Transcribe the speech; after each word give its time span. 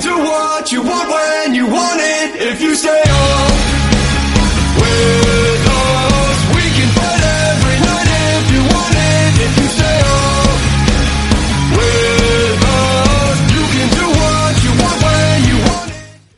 do 0.00 0.16
what 0.16 0.72
you 0.72 0.82
want 0.82 1.08
when 1.08 1.54
you 1.54 1.66
want 1.66 2.00
it. 2.00 2.36
If 2.40 2.60
you 2.60 2.70
want 2.70 3.04
it. 3.04 3.20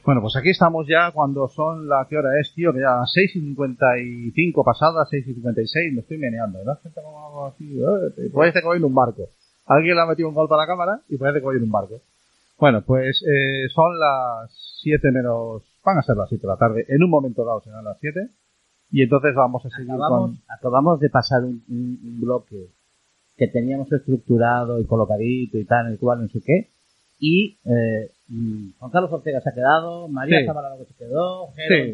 Bueno, 0.05 0.21
pues 0.21 0.35
aquí 0.37 0.51
estamos 0.51 0.87
ya 0.89 1.13
cuando 1.13 1.47
son 1.47 1.89
la 1.89 2.07
que 2.11 2.19
hora 2.19 2.39
es, 2.41 2.53
tío, 2.55 2.73
que 2.73 2.81
ya 2.81 2.97
las 2.97 3.13
6 3.13 3.37
y 3.37 3.41
55 3.41 4.65
pasadas, 4.65 5.09
6 5.09 5.29
y 5.29 5.35
56, 5.35 5.95
me 5.95 6.01
estoy 6.01 6.19
meneando, 6.19 6.59
¿verdad? 6.59 6.81
Como 6.93 7.47
así, 7.47 7.81
eh, 7.81 8.31
parece 8.35 8.61
que 8.61 8.67
voy 8.67 8.79
en 8.79 8.85
un 8.85 8.95
barco. 8.95 9.29
Alguien 9.65 9.95
le 9.95 10.03
ha 10.03 10.07
metido 10.07 10.29
un 10.29 10.35
golpe 10.35 10.55
a 10.55 10.59
la 10.59 10.67
cámara 10.67 11.01
y 11.09 11.17
parece 11.17 11.39
que 11.39 11.45
voy 11.45 11.57
en 11.57 11.63
un 11.63 11.71
barco. 11.71 12.01
Bueno, 12.63 12.83
pues 12.87 13.21
eh, 13.27 13.67
son 13.75 13.99
las 13.99 14.49
7 14.83 15.11
menos, 15.11 15.63
van 15.85 15.99
a 15.99 16.03
ser 16.03 16.17
las 16.17 16.29
7 16.29 16.43
de 16.47 16.53
la 16.53 16.57
tarde, 16.57 16.85
en 16.89 17.03
un 17.03 17.11
momento 17.11 17.45
dado 17.45 17.61
serán 17.61 17.85
las 17.85 17.99
7, 17.99 18.21
y 18.93 19.03
entonces 19.03 19.35
vamos 19.35 19.67
a 19.67 19.71
seguir 19.71 19.91
Acabamos, 19.91 20.31
con... 20.31 20.39
acabamos 20.49 21.01
de 21.01 21.11
pasar 21.11 21.43
un, 21.43 21.61
un- 21.69 21.99
un 22.05 22.21
bloque 22.21 22.69
que 23.37 23.49
teníamos 23.49 23.91
estructurado 23.93 24.79
y 24.79 24.87
colocadito 24.87 25.59
y 25.59 25.65
tal, 25.65 25.87
en 25.87 25.93
el 25.95 25.99
cual 25.99 26.23
no 26.23 26.29
sé 26.29 26.39
qué. 26.47 26.69
Y 27.19 27.59
eh, 27.65 28.11
Juan 28.79 28.91
Carlos 28.93 29.13
Ortega 29.13 29.41
se 29.41 29.51
ha 29.51 29.55
quedado, 29.55 30.07
María 30.09 30.39
Sí. 30.41 30.47
Zabalado 30.47 30.79
que 30.79 30.85
se 30.85 30.95
quedó, 30.95 31.49
Jero 31.57 31.75
Sí, 31.85 31.91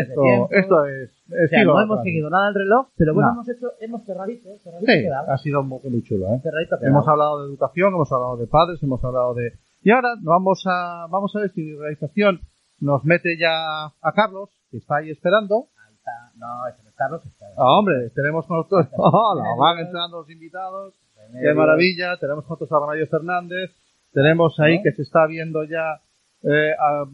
esto, 0.00 0.22
esto 0.50 0.84
es... 0.86 1.10
O 1.32 1.48
sea, 1.48 1.64
no 1.64 1.80
hemos 1.82 2.02
seguido 2.02 2.28
nada 2.28 2.46
del 2.46 2.54
reloj, 2.56 2.88
pero 2.96 3.14
bueno, 3.14 3.28
No. 3.28 3.34
hemos 3.36 3.48
hecho, 3.48 3.68
hemos 3.80 4.04
cerradito, 4.04 4.50
cerradito 4.62 4.92
Sí, 4.92 5.02
quedado. 5.02 5.30
ha 5.30 5.38
sido 5.38 5.62
muy, 5.62 5.80
muy 5.88 6.02
chulo, 6.02 6.26
¿eh? 6.34 6.40
Cerradito. 6.42 6.76
Hemos 6.82 7.08
hablado 7.08 7.40
de 7.42 7.48
educación, 7.48 7.94
hemos 7.94 8.12
hablado 8.12 8.36
de 8.36 8.46
padres, 8.48 8.82
hemos 8.82 9.02
hablado 9.02 9.32
de... 9.34 9.52
Y 9.84 9.90
ahora 9.90 10.14
vamos 10.22 10.64
a, 10.66 11.06
vamos 11.10 11.34
a 11.36 11.40
ver 11.40 11.50
si 11.52 11.74
realización 11.76 12.40
nos 12.80 13.04
mete 13.04 13.36
ya 13.38 13.84
a 13.86 14.12
Carlos, 14.14 14.48
que 14.70 14.78
está 14.78 14.96
ahí 14.96 15.10
esperando. 15.10 15.68
Ahí 15.86 15.94
está. 15.94 16.10
No, 16.36 16.66
ese 16.68 16.82
no 16.82 16.88
es 16.88 16.94
Carlos, 16.96 17.22
está. 17.26 17.46
Ah, 17.56 17.78
hombre, 17.78 18.10
tenemos 18.14 18.46
con 18.46 18.56
nosotros... 18.58 18.88
¡Hola! 18.96 19.44
Van 19.58 19.78
entrando 19.78 20.18
los 20.20 20.30
invitados. 20.30 20.94
¡Qué 21.40 21.52
maravilla! 21.54 22.16
Tenemos 22.18 22.44
con 22.44 22.54
nosotros 22.58 22.72
a 22.72 22.86
Remedio 22.86 23.06
Fernández. 23.08 23.70
Tenemos 24.12 24.58
ahí 24.60 24.82
que 24.82 24.92
se 24.92 25.02
está 25.02 25.26
viendo 25.26 25.64
ya... 25.64 26.00
eh, 26.42 26.72
a- 26.78 27.04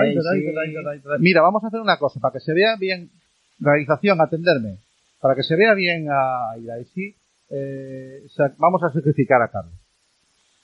Ahí. 0.00 0.14
Mira, 1.20 1.40
vamos 1.42 1.64
a 1.64 1.68
hacer 1.68 1.80
una 1.80 1.98
cosa, 1.98 2.20
para 2.20 2.32
que 2.34 2.40
se 2.40 2.52
vea 2.52 2.76
bien... 2.76 3.10
Realización, 3.60 4.20
atenderme. 4.20 4.78
Para 5.20 5.34
que 5.34 5.42
se 5.42 5.56
vea 5.56 5.74
bien 5.74 6.06
a 6.10 6.54
Daisy, 6.58 7.16
eh, 7.50 8.22
vamos 8.58 8.82
a 8.84 8.90
sacrificar 8.92 9.42
a 9.42 9.48
Carlos 9.48 9.74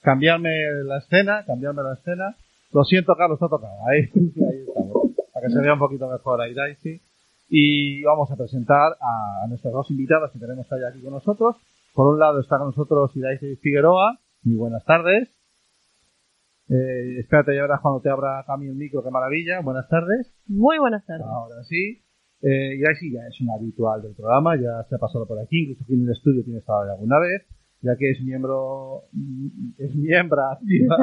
cambiarme 0.05 0.51
la 0.85 0.99
escena, 0.99 1.45
cambiarme 1.47 1.83
la 1.83 1.95
escena. 1.95 2.37
Lo 2.73 2.85
siento, 2.85 3.15
Carlos, 3.17 3.43
ha 3.43 3.49
tocado. 3.49 3.73
Ahí, 3.89 4.01
ahí 4.15 4.65
estamos. 4.69 5.11
Para 5.33 5.47
que 5.47 5.53
se 5.53 5.61
vea 5.61 5.73
un 5.73 5.79
poquito 5.79 6.09
mejor 6.09 6.41
ahí, 6.41 6.55
Daisy. 6.55 7.01
Y 7.49 8.03
vamos 8.05 8.31
a 8.31 8.37
presentar 8.37 8.97
a, 9.01 9.47
nuestras 9.49 9.73
dos 9.73 9.91
invitadas 9.91 10.31
que 10.33 10.39
tenemos 10.39 10.71
ahí 10.73 10.81
aquí 10.89 11.03
con 11.03 11.13
nosotros. 11.13 11.57
Por 11.95 12.07
un 12.13 12.19
lado 12.19 12.41
está 12.41 12.59
con 12.59 12.69
nosotros 12.69 13.13
Daisy 13.15 13.57
Figueroa. 13.57 14.19
Muy 14.43 14.57
buenas 14.57 14.85
tardes. 14.85 15.29
Eh, 16.69 17.21
espérate, 17.21 17.55
ya 17.55 17.63
verás 17.63 17.81
cuando 17.81 18.01
te 18.01 18.11
abra 18.11 18.43
Cami 18.47 18.69
el 18.69 18.75
micro, 18.75 19.03
qué 19.03 19.11
maravilla. 19.11 19.61
Buenas 19.61 19.89
tardes. 19.89 20.35
Muy 20.47 20.79
buenas 20.79 21.05
tardes. 21.07 21.27
Ahora 21.27 21.63
sí. 21.65 22.03
Eh, 22.43 22.79
Daisy 22.79 23.11
ya 23.13 23.21
es 23.27 23.41
una 23.41 23.55
habitual 23.55 24.03
del 24.03 24.15
programa, 24.15 24.55
ya 24.57 24.85
se 24.89 24.97
ha 24.97 24.99
pasado 24.99 25.27
por 25.27 25.39
aquí, 25.39 25.63
incluso 25.63 25.83
aquí 25.85 25.95
en 25.95 26.05
el 26.05 26.11
estudio 26.11 26.45
tiene 26.45 26.59
estado 26.59 26.83
alguna 26.83 27.19
vez, 27.19 27.47
ya 27.85 27.97
que 27.97 28.11
es 28.11 28.21
miembro, 28.25 29.03
es 29.79 29.95
miembro 29.95 30.41
activa, 30.51 30.97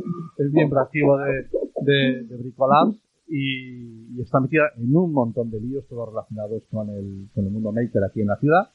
es 0.38 0.52
miembro 0.52 0.80
activo 0.80 1.16
de, 1.18 1.46
de, 1.82 2.22
de 2.24 2.36
Bricolabs 2.36 2.98
y, 3.28 4.16
y 4.16 4.20
está 4.20 4.40
metida 4.40 4.64
en 4.76 4.94
un 4.96 5.12
montón 5.12 5.50
de 5.50 5.60
líos, 5.60 5.86
todos 5.88 6.08
relacionados 6.10 6.62
con 6.70 6.90
el, 6.90 7.28
con 7.34 7.44
el 7.46 7.50
mundo 7.52 7.72
maker 7.72 8.02
aquí 8.04 8.20
en 8.20 8.28
la 8.28 8.36
ciudad. 8.36 8.70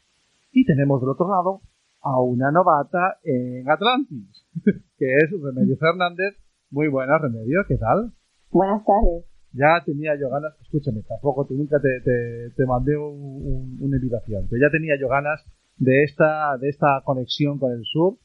Y 0.51 0.65
tenemos 0.65 1.01
del 1.01 1.09
otro 1.11 1.29
lado 1.29 1.61
a 2.01 2.21
una 2.21 2.49
novata 2.51 3.17
en 3.23 3.69
Atlantis, 3.69 4.47
que 4.97 5.05
es 5.17 5.29
Remedio 5.43 5.75
Fernández. 5.77 6.35
Muy 6.71 6.87
buenas, 6.87 7.21
Remedio, 7.21 7.59
¿qué 7.67 7.77
tal? 7.77 8.13
Buenas 8.51 8.83
tardes. 8.85 9.25
ya 9.53 9.83
tenía 9.85 10.13
yo 10.19 10.29
ganas, 10.29 10.53
escúchame, 10.61 11.01
tampoco 11.03 11.45
te, 11.45 11.53
nunca 11.55 11.79
te, 11.81 12.01
te, 12.03 12.51
te 12.55 12.65
mandé 12.65 12.95
un- 12.97 13.41
un- 13.45 13.77
una 13.81 13.97
invitación, 13.97 14.47
pero 14.49 14.61
ya 14.61 14.71
tenía 14.71 14.95
yo 14.99 15.07
ganas 15.09 15.43
de 15.79 16.03
esta, 16.03 16.57
de 16.57 16.69
esta 16.69 17.01
conexión 17.03 17.57
con 17.57 17.71
el 17.71 17.83
sur 17.85 18.17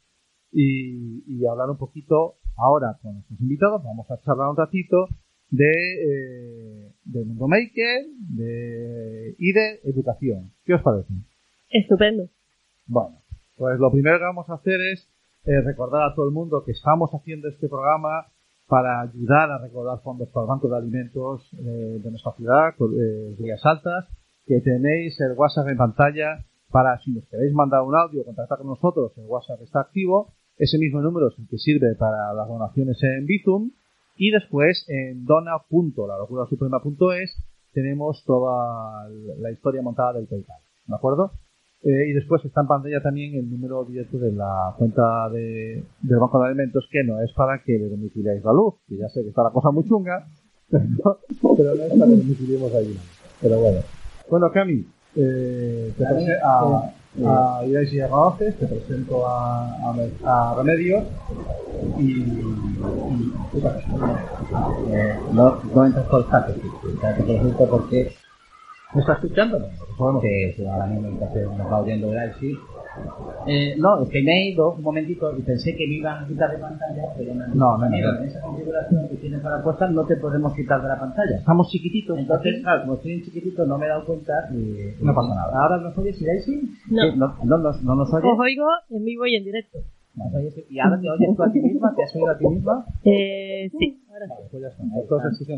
y, 0.53 1.23
y 1.27 1.47
hablar 1.47 1.71
un 1.71 1.79
poquito 1.79 2.37
ahora 2.57 2.99
con 3.03 3.15
nuestros 3.15 3.41
invitados, 3.41 3.83
vamos 3.83 4.11
a 4.11 4.21
charlar 4.21 4.49
un 4.51 4.57
ratito 4.57 5.09
de, 5.51 5.65
eh, 5.65 6.93
de 7.05 7.25
Mundo 7.25 7.49
Maker 7.49 8.07
de, 8.37 9.35
y 9.39 9.53
de 9.53 9.81
educación. 9.85 10.53
¿Qué 10.65 10.75
os 10.75 10.83
parece? 10.83 11.13
Estupendo. 11.71 12.29
Bueno, 12.87 13.23
pues 13.57 13.79
lo 13.79 13.91
primero 13.91 14.19
que 14.19 14.25
vamos 14.25 14.49
a 14.51 14.55
hacer 14.55 14.81
es 14.93 15.09
eh, 15.45 15.61
recordar 15.61 16.11
a 16.11 16.15
todo 16.15 16.27
el 16.27 16.33
mundo 16.33 16.65
que 16.65 16.73
estamos 16.73 17.11
haciendo 17.13 17.49
este 17.49 17.69
programa 17.69 18.27
para 18.67 19.03
ayudar 19.03 19.51
a 19.51 19.59
recordar 19.59 20.01
fondos 20.03 20.29
para 20.31 20.45
el 20.45 20.49
Banco 20.49 20.69
de 20.69 20.77
Alimentos 20.77 21.49
eh, 21.53 22.01
de 22.03 22.11
nuestra 22.11 22.33
ciudad, 22.33 22.71
eh, 22.71 23.37
Rías 23.39 23.65
Altas, 23.65 24.07
que 24.47 24.61
tenéis 24.61 25.21
el 25.21 25.33
WhatsApp 25.37 25.69
en 25.69 25.77
pantalla 25.77 26.45
para 26.75 26.99
si 26.99 27.13
nos 27.13 27.25
queréis 27.29 27.55
mandar 27.55 27.83
un 27.83 27.95
audio 27.95 28.25
contactar 28.25 28.59
con 28.59 28.67
nosotros, 28.67 29.13
el 29.17 29.27
WhatsApp 29.27 29.63
está 29.63 29.83
activo. 29.83 30.33
Ese 30.57 30.77
mismo 30.77 31.01
número 31.01 31.29
es 31.29 31.39
el 31.39 31.47
que 31.47 31.57
sirve 31.57 31.95
para 31.95 32.35
las 32.35 32.49
donaciones 32.49 33.01
en 33.01 33.27
Bizum. 33.27 33.71
Y 34.17 34.33
después 34.33 34.85
en 34.89 35.25
dona.lalocurasuprema.es 35.25 37.45
tenemos 37.73 38.25
toda 38.27 39.09
la 39.39 39.53
historia 39.53 39.83
montada 39.83 40.15
del 40.15 40.27
PayPal. 40.27 40.59
¿De 40.89 40.97
acuerdo? 40.97 41.31
Eh, 41.85 42.11
y 42.11 42.13
después 42.13 42.45
está 42.45 42.63
en 42.63 42.67
pantalla 42.67 43.01
también 43.01 43.37
el 43.37 43.49
número 43.49 43.85
directo 43.85 44.19
de 44.19 44.33
la 44.33 44.75
cuenta 44.77 45.31
de, 45.31 45.85
del 46.03 46.19
Banco 46.19 46.41
de 46.41 46.47
Alimentos, 46.47 46.89
que 46.91 47.05
no 47.05 47.23
es 47.23 47.33
para 47.35 47.63
que 47.63 47.79
le 47.79 47.89
domiciliáis 47.89 48.43
la 48.43 48.53
luz, 48.53 48.75
que 48.89 48.97
ya 48.97 49.09
sé 49.11 49.23
que 49.23 49.29
está 49.29 49.45
la 49.45 49.51
cosa 49.51 49.71
muy 49.71 49.85
chunga, 49.85 50.27
pero, 50.69 51.21
pero 51.57 51.77
no 51.77 51.85
es 51.85 51.93
para 51.93 52.11
que 52.11 52.17
domiciliemos. 52.17 52.73
Pero 53.41 53.61
bueno. 53.61 53.79
Bueno, 54.29 54.51
Cami, 54.51 54.85
eh, 55.17 55.93
te 55.97 56.05
A 56.05 56.09
presento 56.09 56.47
a, 56.47 57.59
a 57.59 58.09
Gaoces, 58.09 58.59
te 58.59 58.67
presento 58.67 59.27
a, 59.27 59.67
a, 59.69 59.95
a 60.25 60.55
Remedio 60.57 61.05
y, 61.99 62.23
y, 62.23 63.33
Eh, 64.89 65.19
no, 65.33 65.63
no 65.63 65.87
entras 65.87 66.07
por 66.07 66.21
escape, 66.23 66.55
te 66.55 67.23
pregunto 67.23 67.69
porque 67.71 68.13
¿me 68.95 69.01
está 69.01 69.15
escuchando? 69.15 69.59
Que 70.21 70.55
si 70.57 70.67
ahora 70.67 70.87
mismo 70.87 71.09
está- 71.09 71.41
nos 71.57 71.73
va 71.73 71.81
oyendo 71.81 72.11
Galaxy. 72.11 72.59
Eh, 73.47 73.75
no, 73.79 74.03
es 74.03 74.09
que 74.09 74.23
me 74.23 74.33
he 74.33 74.51
ido 74.53 74.73
un 74.73 74.83
momentito 74.83 75.37
y 75.37 75.43
pensé 75.43 75.75
que 75.77 75.87
me 75.87 75.95
iban 75.95 76.25
a 76.25 76.27
quitar 76.27 76.51
de 76.51 76.59
pantalla, 76.59 77.03
pero 77.17 77.35
no. 77.35 77.47
No, 77.49 77.79
no, 77.79 77.89
no. 77.91 77.97
En 77.97 78.25
esa 78.25 78.41
configuración 78.41 79.09
que 79.09 79.17
tienes 79.17 79.41
para 79.43 79.63
puesta 79.63 79.89
no 79.89 80.05
te 80.07 80.17
podemos 80.17 80.55
quitar 80.55 80.81
de 80.83 80.89
la 80.89 80.99
pantalla. 80.99 81.37
Estamos 81.39 81.69
chiquititos, 81.71 82.19
Entonces, 82.19 82.63
claro, 82.63 82.83
como 82.83 82.95
estoy 82.95 83.13
en 83.13 83.23
chiquitito, 83.25 83.67
no 83.67 83.77
me 83.79 83.87
he 83.87 83.89
dado 83.89 84.05
cuenta 84.07 84.33
y... 84.53 84.95
No 85.05 85.15
pasa 85.15 85.35
nada. 85.35 85.53
¿Ahora 85.63 85.79
nos 85.79 85.97
oyes, 85.99 86.19
Daisy? 86.25 86.63
No. 86.91 87.03
Sí, 87.11 87.19
no, 87.19 87.37
no, 87.45 87.59
nos- 87.59 87.83
no 87.83 87.95
nos 87.97 88.13
oyes. 88.15 88.31
Os 88.33 88.39
oigo 88.41 88.65
en 88.91 89.05
vivo 89.05 89.27
y 89.27 89.37
en 89.37 89.45
directo. 89.45 89.79
¿Y 90.71 90.79
ahora 90.79 91.01
te 91.01 91.11
oyes 91.11 91.37
tú 91.37 91.43
a 91.43 91.51
ti 91.53 91.61
misma? 91.61 91.93
¿Te 91.97 92.05
has 92.05 92.15
oído 92.15 92.31
a 92.31 92.39
ti 92.39 92.47
misma? 92.47 92.87
Eh, 93.05 93.69
sí, 93.79 94.01
ahora 94.09 94.27
sí. 94.27 94.43
Pues 94.51 94.63
ya 94.63 94.69
está, 94.69 94.83
entonces. 94.85 95.49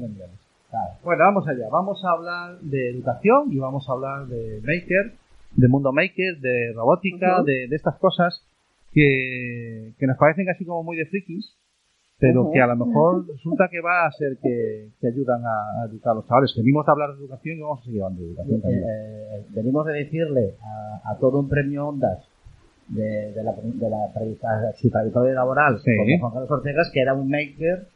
Bueno, 1.05 1.25
vamos 1.25 1.47
allá. 1.49 1.69
Vamos 1.71 2.03
a 2.05 2.11
hablar 2.11 2.59
de 2.61 2.91
educación 2.91 3.53
y 3.53 3.59
vamos 3.59 3.89
a 3.89 3.93
hablar 3.93 4.27
de 4.27 4.61
maker, 4.63 5.13
de 5.55 5.69
mundo 5.69 5.93
maker, 5.93 6.39
de 6.41 6.73
robótica, 6.75 7.43
de, 7.45 7.69
de 7.69 7.77
estas 7.77 7.97
cosas 7.99 8.47
que, 8.93 9.93
que 9.99 10.07
nos 10.07 10.17
parecen 10.19 10.49
así 10.49 10.65
como 10.65 10.83
muy 10.83 10.97
de 10.97 11.07
frikis, 11.07 11.57
pero 12.19 12.45
Ujú. 12.45 12.53
que 12.53 12.61
a 12.62 12.67
lo 12.67 12.77
mejor 12.87 13.26
resulta 13.29 13.69
que 13.70 13.81
va 13.82 14.06
a 14.06 14.12
ser 14.12 14.38
que, 14.43 14.88
que 15.00 15.09
ayudan 15.09 15.43
a, 15.44 15.82
a 15.82 15.87
educar 15.91 16.12
a 16.12 16.15
los 16.17 16.26
chavales. 16.26 16.55
Venimos 16.56 16.88
a 16.88 16.93
hablar 16.93 17.11
de 17.15 17.20
educación 17.20 17.59
y 17.59 17.61
vamos 17.61 17.81
a 17.81 17.85
seguir 17.85 18.03
hablando 18.03 18.23
de 18.23 18.29
educación 18.31 18.61
también. 18.62 18.82
Eh, 18.88 19.47
venimos 19.50 19.87
de 19.87 19.93
decirle 19.93 20.55
a, 20.62 21.11
a 21.12 21.19
todo 21.19 21.41
un 21.41 21.49
premio 21.49 21.88
Ondas 21.88 22.25
de, 22.88 23.32
de 23.32 23.43
la, 23.43 23.53
de 23.53 23.91
la 23.91 24.73
su 24.81 24.88
trayectoria 24.91 25.35
laboral 25.35 25.79
Sí. 25.85 25.91
como 25.97 26.20
Juan 26.20 26.32
Carlos 26.32 26.50
Ortegas 26.50 26.91
que 26.93 27.00
era 27.00 27.12
un 27.15 27.29
maker 27.29 27.88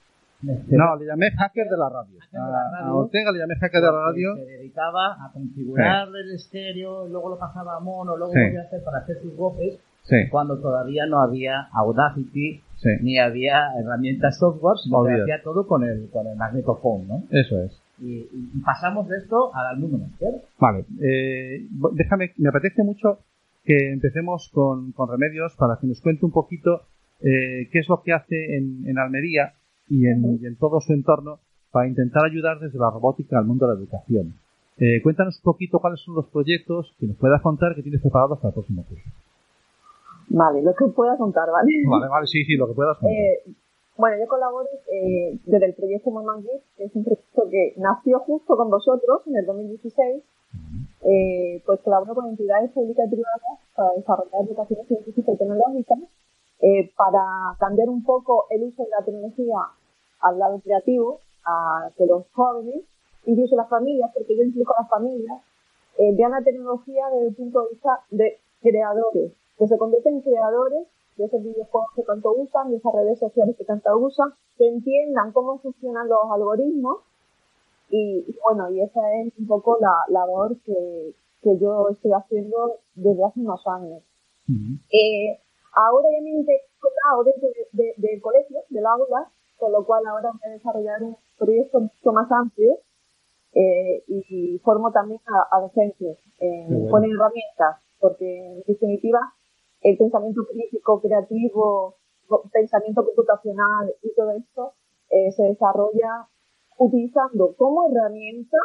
No, 0.42 0.96
le 0.96 1.06
llamé 1.06 1.30
hacker 1.32 1.66
de 1.68 1.76
la 1.76 1.88
radio. 1.88 2.14
De 2.32 2.38
la 2.38 2.70
radio. 2.72 2.86
a 2.86 2.94
Ortega 2.94 3.32
le 3.32 3.38
llamé 3.38 3.54
hacker 3.56 3.80
de 3.80 3.86
la 3.86 3.92
radio. 3.92 4.34
se 4.36 4.44
dedicaba 4.44 5.12
a 5.24 5.32
configurar 5.32 6.08
el 6.08 6.34
estéreo 6.34 7.06
luego 7.08 7.30
lo 7.30 7.38
pasaba 7.38 7.76
a 7.76 7.80
mono 7.80 8.16
luego 8.16 8.32
Sí. 8.32 8.40
volvía 8.40 8.60
a 8.60 8.64
hacer 8.64 8.82
para 8.84 8.98
hacer 8.98 9.16
sus 9.20 9.36
voces 9.36 9.78
Sí, 10.02 10.16
cuando 10.30 10.58
todavía 10.58 11.04
no 11.06 11.20
había 11.20 11.68
Audacity 11.72 12.62
ni 13.02 13.18
había 13.18 13.74
herramientas 13.78 14.38
software 14.38 14.78
sino 14.82 15.04
que 15.04 15.20
hacía 15.20 15.42
todo 15.42 15.66
con 15.66 15.84
el 15.84 16.08
con 16.10 16.26
el 16.26 16.36
magnetophone 16.36 17.06
¿no? 17.06 17.22
eso 17.30 17.60
es. 17.60 17.78
y, 18.00 18.26
pasamos 18.64 19.06
de 19.08 19.18
esto 19.18 19.54
al 19.54 19.78
mundo 19.78 19.98
maker 19.98 20.40
Vale, 20.58 20.86
eh, 21.02 21.66
déjame, 21.92 22.32
me 22.38 22.48
apetece 22.48 22.82
mucho 22.82 23.18
que 23.62 23.92
empecemos 23.92 24.50
con, 24.54 24.92
con 24.92 25.10
Remedios 25.10 25.54
para 25.56 25.76
que 25.78 25.86
nos 25.86 26.00
cuente 26.00 26.24
un 26.24 26.32
poquito 26.32 26.80
eh, 27.20 27.68
qué 27.70 27.78
es 27.80 27.88
lo 27.90 28.00
que 28.02 28.14
hace 28.14 28.56
en, 28.56 28.88
en 28.88 28.98
Almería 28.98 29.52
y 29.90 30.06
en, 30.06 30.38
y 30.40 30.46
en 30.46 30.56
todo 30.56 30.80
su 30.80 30.92
entorno 30.92 31.40
para 31.70 31.88
intentar 31.88 32.24
ayudar 32.24 32.58
desde 32.58 32.78
la 32.78 32.90
robótica 32.90 33.38
al 33.38 33.44
mundo 33.44 33.66
de 33.66 33.74
la 33.74 33.80
educación. 33.80 34.34
Eh, 34.78 35.02
cuéntanos 35.02 35.36
un 35.36 35.42
poquito 35.42 35.78
cuáles 35.78 36.00
son 36.00 36.14
los 36.14 36.26
proyectos 36.28 36.94
que 36.98 37.06
nos 37.06 37.16
puedas 37.16 37.42
contar 37.42 37.74
que 37.74 37.82
tienes 37.82 38.00
preparados 38.00 38.38
para 38.38 38.48
el 38.48 38.54
próximo 38.54 38.84
curso. 38.88 39.04
Vale, 40.30 40.62
lo 40.62 40.72
que 40.74 40.86
pueda 40.86 41.18
contar, 41.18 41.50
¿vale? 41.50 41.70
Vale, 41.86 42.08
vale, 42.08 42.26
sí, 42.26 42.44
sí, 42.44 42.56
lo 42.56 42.68
que 42.68 42.74
puedas 42.74 42.96
contar. 42.96 43.12
Eh, 43.12 43.52
bueno, 44.00 44.16
yo 44.18 44.26
colaboro 44.28 44.68
eh, 44.90 45.38
desde 45.44 45.66
el 45.66 45.74
proyecto 45.74 46.10
Geek, 46.10 46.62
que 46.76 46.84
es 46.84 46.96
un 46.96 47.04
proyecto 47.04 47.42
que 47.50 47.74
nació 47.76 48.20
justo 48.20 48.56
con 48.56 48.70
vosotros 48.70 49.20
en 49.26 49.36
el 49.36 49.44
2016. 49.44 50.22
Eh, 51.02 51.62
pues 51.66 51.80
colaboro 51.80 52.14
con 52.14 52.28
entidades 52.28 52.70
públicas 52.72 53.06
y 53.06 53.10
privadas 53.10 53.58
para 53.74 53.92
desarrollar 53.94 54.42
educación 54.44 54.86
científica 54.86 55.32
y 55.32 55.36
tecnológica, 55.36 55.94
eh, 56.62 56.90
para 56.96 57.56
cambiar 57.58 57.88
un 57.88 58.04
poco 58.04 58.46
el 58.50 58.64
uso 58.64 58.82
de 58.84 58.90
la 58.90 59.04
tecnología 59.04 59.58
al 60.20 60.38
lado 60.38 60.60
creativo, 60.60 61.20
a 61.44 61.90
que 61.96 62.06
los 62.06 62.24
jóvenes, 62.32 62.82
incluso 63.24 63.56
las 63.56 63.68
familias, 63.68 64.10
porque 64.14 64.36
yo 64.36 64.42
implico 64.42 64.74
a 64.76 64.82
las 64.82 64.90
familias, 64.90 65.40
eh, 65.98 66.14
vean 66.16 66.32
la 66.32 66.42
tecnología 66.42 67.08
desde 67.12 67.28
el 67.28 67.34
punto 67.34 67.62
de 67.62 67.68
vista 67.70 68.00
de 68.10 68.38
creadores, 68.60 69.32
que 69.58 69.66
se 69.66 69.78
convierten 69.78 70.14
en 70.16 70.20
creadores 70.22 70.86
de 71.16 71.24
esos 71.24 71.42
videojuegos 71.42 71.90
que 71.94 72.02
tanto 72.02 72.32
usan, 72.32 72.70
de 72.70 72.76
esas 72.76 72.94
redes 72.94 73.18
sociales 73.18 73.56
que 73.56 73.64
tanto 73.64 73.96
usan, 73.98 74.32
que 74.56 74.68
entiendan 74.68 75.32
cómo 75.32 75.58
funcionan 75.58 76.08
los 76.08 76.30
algoritmos 76.30 76.98
y, 77.90 78.24
y 78.28 78.36
bueno, 78.42 78.70
y 78.70 78.80
esa 78.80 79.00
es 79.16 79.32
un 79.38 79.46
poco 79.46 79.78
la 79.80 79.94
labor 80.08 80.56
que, 80.64 81.14
que 81.42 81.58
yo 81.58 81.88
estoy 81.88 82.12
haciendo 82.12 82.76
desde 82.94 83.24
hace 83.24 83.40
unos 83.40 83.66
años. 83.66 84.02
Eh, 84.90 85.38
ahora 85.72 86.08
ya 86.10 86.22
me 86.22 86.30
he 86.30 86.40
incorporado 86.40 87.24
dentro 87.24 87.48
de- 87.50 87.68
de- 87.72 87.94
del 87.96 88.20
colegio, 88.20 88.58
del 88.68 88.86
aula, 88.86 89.30
con 89.58 89.72
lo 89.72 89.84
cual 89.84 90.06
ahora 90.06 90.30
voy 90.32 90.40
a 90.50 90.52
desarrollar 90.54 91.02
un 91.02 91.16
proyecto 91.38 91.80
mucho 91.80 92.12
más 92.12 92.30
amplio 92.32 92.78
eh, 93.52 94.04
y, 94.06 94.58
formo 94.60 94.92
también 94.92 95.20
a, 95.26 95.56
a 95.56 95.60
docentes 95.60 96.18
eh, 96.38 96.66
bueno. 96.68 96.90
con 96.90 97.04
herramientas, 97.04 97.82
porque 97.98 98.46
en 98.58 98.62
definitiva 98.66 99.20
el 99.82 99.96
pensamiento 99.98 100.42
crítico, 100.50 101.00
creativo, 101.00 101.96
pensamiento 102.52 103.04
computacional 103.04 103.92
y 104.02 104.14
todo 104.14 104.30
esto 104.32 104.72
eh, 105.10 105.32
se 105.32 105.42
desarrolla 105.44 106.28
utilizando 106.78 107.54
como 107.56 107.90
herramienta 107.90 108.56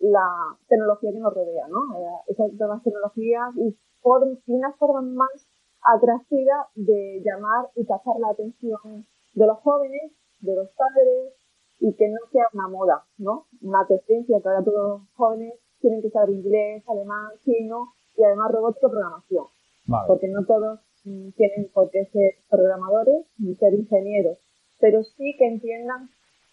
la 0.00 0.28
tecnología 0.68 1.10
que 1.12 1.18
nos 1.18 1.32
rodea, 1.34 1.66
¿no? 1.68 1.98
Eh, 1.98 2.04
esas 2.28 2.52
nuevas 2.52 2.82
tecnologías 2.82 3.56
y, 3.56 3.74
form- 4.02 4.38
y 4.46 4.52
una 4.52 4.72
forma 4.74 5.00
más 5.00 5.48
atractiva 5.94 6.68
de 6.74 7.22
llamar 7.24 7.70
y 7.76 7.84
captar 7.86 8.18
la 8.18 8.30
atención 8.30 9.06
de 9.34 9.46
los 9.46 9.58
jóvenes, 9.58 10.12
de 10.40 10.56
los 10.56 10.68
padres 10.70 11.32
y 11.78 11.94
que 11.94 12.08
no 12.08 12.18
sea 12.32 12.46
una 12.52 12.68
moda, 12.68 13.04
¿no? 13.18 13.46
Una 13.62 13.86
tendencia 13.86 14.40
que 14.40 14.48
ahora 14.48 14.64
todos 14.64 15.00
los 15.00 15.08
jóvenes 15.14 15.54
tienen 15.80 16.02
que 16.02 16.10
saber 16.10 16.30
inglés, 16.30 16.82
alemán, 16.88 17.30
chino 17.44 17.92
y 18.16 18.24
además 18.24 18.50
robótica 18.52 18.88
programación 18.88 19.44
Vale. 19.86 20.08
porque 20.08 20.28
no 20.28 20.44
todos 20.44 20.80
mm, 21.04 21.30
tienen 21.36 21.70
por 21.72 21.90
qué 21.90 22.06
ser 22.06 22.34
programadores 22.48 23.26
ni 23.38 23.54
ser 23.56 23.74
ingenieros, 23.74 24.38
pero 24.80 25.02
sí 25.04 25.36
que 25.38 25.46
entiendan 25.46 26.08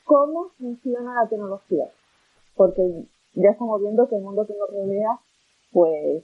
cómo 0.06 0.50
funciona 0.58 1.24
la 1.24 1.30
tecnología, 1.30 1.90
porque 2.56 3.06
ya 3.34 3.50
estamos 3.52 3.82
viendo 3.82 4.08
que 4.08 4.18
el 4.18 4.22
mundo 4.22 4.46
que 4.46 4.54
nos 4.54 4.70
rodea, 4.70 5.20
pues, 5.72 6.24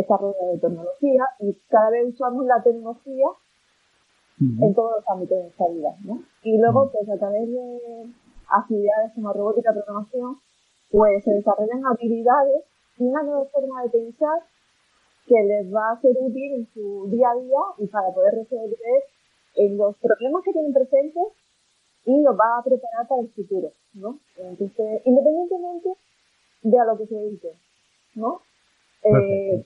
está 0.00 0.16
rodeado 0.16 0.52
de 0.52 0.58
tecnología 0.58 1.24
y 1.40 1.54
cada 1.68 1.90
vez 1.90 2.14
usamos 2.14 2.44
la 2.46 2.62
tecnología 2.62 3.26
Ujú. 4.40 4.64
en 4.64 4.74
todos 4.74 4.92
los 4.96 5.04
ámbitos 5.08 5.36
de 5.36 5.42
nuestra 5.44 5.68
vida, 5.68 5.96
¿no? 6.04 6.22
Y 6.42 6.58
luego, 6.58 6.90
pues, 6.92 7.08
a 7.08 7.18
través 7.18 7.48
de 7.48 8.06
actividades 8.48 9.12
como 9.14 9.32
robótica, 9.32 9.72
programación, 9.72 10.36
pues 10.90 11.24
se 11.24 11.32
desarrollan 11.32 11.84
habilidades 11.84 12.64
y 12.98 13.04
una 13.04 13.22
nueva 13.22 13.44
forma 13.46 13.82
de 13.82 13.90
pensar 13.90 14.42
que 15.26 15.42
les 15.44 15.72
va 15.72 15.90
a 15.92 16.00
ser 16.00 16.16
útil 16.18 16.54
en 16.54 16.66
su 16.72 17.08
día 17.10 17.30
a 17.30 17.34
día 17.34 17.58
y 17.78 17.86
para 17.88 18.12
poder 18.14 18.34
resolver 18.34 19.02
en 19.56 19.76
los 19.76 19.96
problemas 19.98 20.42
que 20.44 20.52
tienen 20.52 20.72
presentes 20.72 21.24
y 22.06 22.22
los 22.22 22.34
va 22.34 22.58
a 22.58 22.62
preparar 22.62 23.06
para 23.06 23.20
el 23.20 23.28
futuro, 23.30 23.72
¿no? 23.94 24.18
Entonces, 24.38 25.02
independientemente 25.04 25.90
de 26.62 26.78
a 26.78 26.84
lo 26.84 26.96
que 26.96 27.06
se 27.06 27.14
dedique, 27.14 27.52
¿no? 28.14 28.40
Eh. 29.04 29.64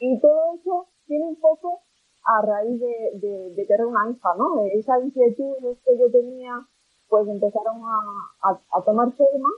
Y 0.00 0.18
todo 0.20 0.54
eso 0.58 0.86
tiene 1.06 1.24
un 1.26 1.36
poco 1.36 1.80
a 2.24 2.44
raíz 2.44 2.80
de, 2.80 3.18
de, 3.20 3.54
de 3.54 3.64
tener 3.66 3.86
una 3.86 4.10
hija, 4.10 4.28
¿no? 4.36 4.64
Esa 4.72 4.98
inquietud 5.00 5.54
que 5.84 5.98
yo 5.98 6.10
tenía, 6.10 6.66
pues 7.08 7.28
empezaron 7.28 7.76
a, 7.84 8.50
a, 8.50 8.60
a 8.78 8.84
tomar 8.84 9.12
forma 9.12 9.48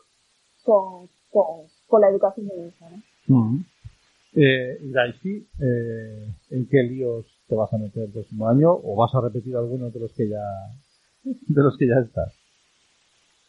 con, 0.64 1.08
con, 1.30 1.66
con 1.88 2.00
la 2.00 2.08
educación 2.08 2.48
de 2.48 2.56
mi 2.56 2.68
hija, 2.68 2.86
¿no? 2.90 3.36
Ujú. 3.36 3.56
Eh, 4.34 4.78
Iraisi, 4.82 5.46
eh, 5.60 6.28
¿en 6.50 6.68
qué 6.68 6.82
líos 6.84 7.26
te 7.48 7.54
vas 7.54 7.72
a 7.72 7.78
meter 7.78 8.04
el 8.04 8.12
próximo 8.12 8.48
año 8.48 8.72
o 8.72 8.96
vas 8.96 9.14
a 9.14 9.20
repetir 9.20 9.54
algunos 9.56 9.92
de 9.92 10.00
los 10.00 10.12
que 10.14 10.28
ya 10.28 10.42
de 11.22 11.62
los 11.62 11.76
que 11.76 11.86
ya 11.86 12.00
estás? 12.04 12.32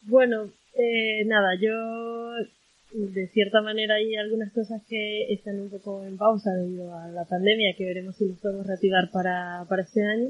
Bueno, 0.01 0.49
eh, 0.75 1.23
nada, 1.25 1.55
yo 1.55 1.71
de 2.93 3.27
cierta 3.29 3.61
manera 3.61 3.95
hay 3.95 4.15
algunas 4.15 4.51
cosas 4.53 4.81
que 4.87 5.33
están 5.33 5.59
un 5.59 5.69
poco 5.69 6.03
en 6.03 6.17
pausa 6.17 6.51
debido 6.51 6.93
a 6.93 7.07
la 7.09 7.25
pandemia 7.25 7.75
que 7.77 7.85
veremos 7.85 8.15
si 8.17 8.27
los 8.27 8.39
podemos 8.39 8.67
reactivar 8.67 9.09
para, 9.11 9.65
para 9.67 9.81
este 9.81 10.03
año. 10.03 10.29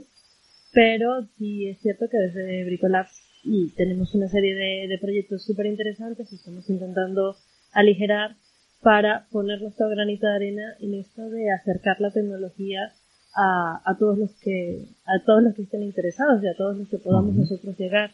Pero 0.73 1.27
sí 1.37 1.67
es 1.67 1.79
cierto 1.81 2.05
que 2.09 2.17
desde 2.17 2.65
Bricolab 2.65 3.05
y 3.43 3.69
tenemos 3.75 4.15
una 4.15 4.27
serie 4.29 4.55
de, 4.55 4.87
de 4.87 4.97
proyectos 4.99 5.45
súper 5.45 5.65
interesantes 5.65 6.31
y 6.31 6.35
estamos 6.35 6.69
intentando 6.69 7.35
aligerar 7.73 8.37
para 8.81 9.27
poner 9.31 9.61
nuestro 9.61 9.89
granito 9.89 10.27
de 10.27 10.33
arena 10.33 10.75
en 10.79 10.93
esto 10.95 11.29
de 11.29 11.51
acercar 11.51 11.99
la 11.99 12.11
tecnología 12.11 12.93
a, 13.35 13.81
a 13.85 13.97
todos 13.97 14.17
los 14.17 14.31
que 14.41 14.85
a 15.05 15.23
todos 15.25 15.43
los 15.43 15.55
que 15.55 15.63
estén 15.63 15.83
interesados 15.83 16.43
y 16.43 16.47
a 16.47 16.55
todos 16.55 16.77
los 16.77 16.87
que 16.89 16.97
podamos 16.97 17.35
nosotros 17.35 17.77
llegar. 17.77 18.11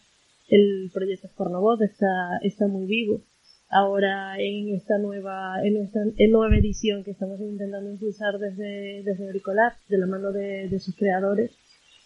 El 0.48 0.90
proyecto 0.92 1.28
Fornobot 1.30 1.82
está, 1.82 2.40
está 2.42 2.68
muy 2.68 2.88
vivo. 2.88 3.22
Ahora 3.72 4.40
en 4.40 4.70
esta 4.76 4.98
nueva, 4.98 5.62
en 5.64 5.78
esta 5.78 6.00
nueva 6.30 6.58
edición 6.58 7.04
que 7.04 7.12
estamos 7.12 7.40
intentando 7.40 7.92
impulsar 7.92 8.40
desde, 8.40 9.04
desde 9.04 9.30
Bricolab, 9.30 9.74
de 9.88 9.98
la 10.00 10.08
mano 10.08 10.32
de, 10.32 10.68
de 10.70 10.80
sus 10.80 10.96
creadores, 10.96 11.52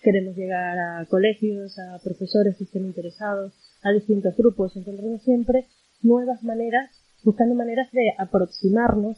queremos 0.02 0.36
llegar 0.36 0.78
a 0.78 1.06
colegios, 1.06 1.80
a 1.80 2.00
profesores 2.04 2.58
que 2.58 2.66
estén 2.66 2.86
interesados, 2.86 3.54
a 3.82 3.92
distintos 3.92 4.36
grupos, 4.36 4.76
encontrando 4.76 5.18
siempre 5.20 5.68
nuevas 6.02 6.44
maneras, 6.44 6.92
buscando 7.24 7.56
maneras 7.56 7.90
de 7.94 8.12
aproximarnos 8.18 9.18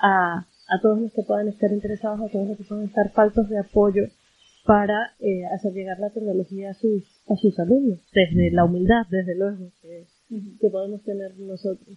a, 0.00 0.46
a 0.68 0.80
todos 0.80 0.98
los 0.98 1.12
que 1.12 1.22
puedan 1.22 1.48
estar 1.48 1.70
interesados, 1.70 2.20
a 2.20 2.32
todos 2.32 2.48
los 2.48 2.56
que 2.56 2.64
puedan 2.64 2.86
estar 2.86 3.12
faltos 3.12 3.50
de 3.50 3.58
apoyo 3.58 4.04
para 4.64 5.14
eh, 5.20 5.44
hacer 5.54 5.74
llegar 5.74 5.98
la 5.98 6.10
tecnología 6.10 6.70
a 6.70 6.74
sus, 6.74 7.02
a 7.28 7.36
sus 7.36 7.58
alumnos, 7.58 8.00
desde 8.14 8.50
la 8.50 8.64
humildad, 8.64 9.06
desde 9.10 9.34
luego, 9.34 9.70
que, 9.82 10.06
que 10.60 10.70
podemos 10.70 11.02
tener 11.02 11.38
nosotros. 11.38 11.96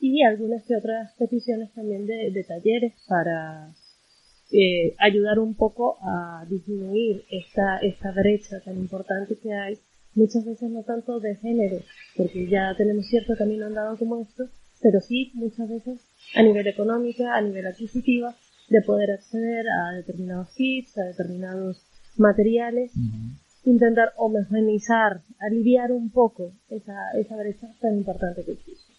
Y 0.00 0.22
algunas 0.22 0.64
que 0.64 0.76
otras 0.76 1.12
peticiones 1.18 1.72
también 1.72 2.06
de, 2.06 2.30
de 2.30 2.44
talleres 2.44 2.92
para 3.08 3.72
eh, 4.52 4.94
ayudar 4.98 5.38
un 5.38 5.54
poco 5.54 5.98
a 6.02 6.46
disminuir 6.48 7.24
esta, 7.30 7.78
esta 7.78 8.12
brecha 8.12 8.60
tan 8.60 8.76
importante 8.76 9.36
que 9.36 9.52
hay, 9.52 9.78
muchas 10.14 10.44
veces 10.44 10.70
no 10.70 10.82
tanto 10.82 11.18
de 11.18 11.34
género, 11.36 11.78
porque 12.16 12.46
ya 12.46 12.74
tenemos 12.76 13.06
cierto 13.06 13.34
camino 13.36 13.66
andado 13.66 13.96
como 13.96 14.20
esto, 14.20 14.44
pero 14.80 15.00
sí 15.00 15.32
muchas 15.34 15.68
veces 15.68 16.00
a 16.34 16.42
nivel 16.42 16.66
económico, 16.66 17.24
a 17.26 17.40
nivel 17.40 17.66
adquisitivo, 17.66 18.28
de 18.68 18.82
poder 18.82 19.10
acceder 19.10 19.66
a 19.68 19.92
determinados 19.96 20.54
kits, 20.54 20.98
a 20.98 21.04
determinados 21.04 21.82
materiales, 22.16 22.92
intentar 23.64 24.12
homogeneizar, 24.16 25.20
aliviar 25.40 25.92
un 25.92 26.10
poco 26.10 26.52
esa, 26.68 27.10
esa 27.18 27.36
brecha 27.36 27.68
tan 27.80 27.96
importante 27.96 28.44
que 28.44 28.52
existe. 28.52 28.92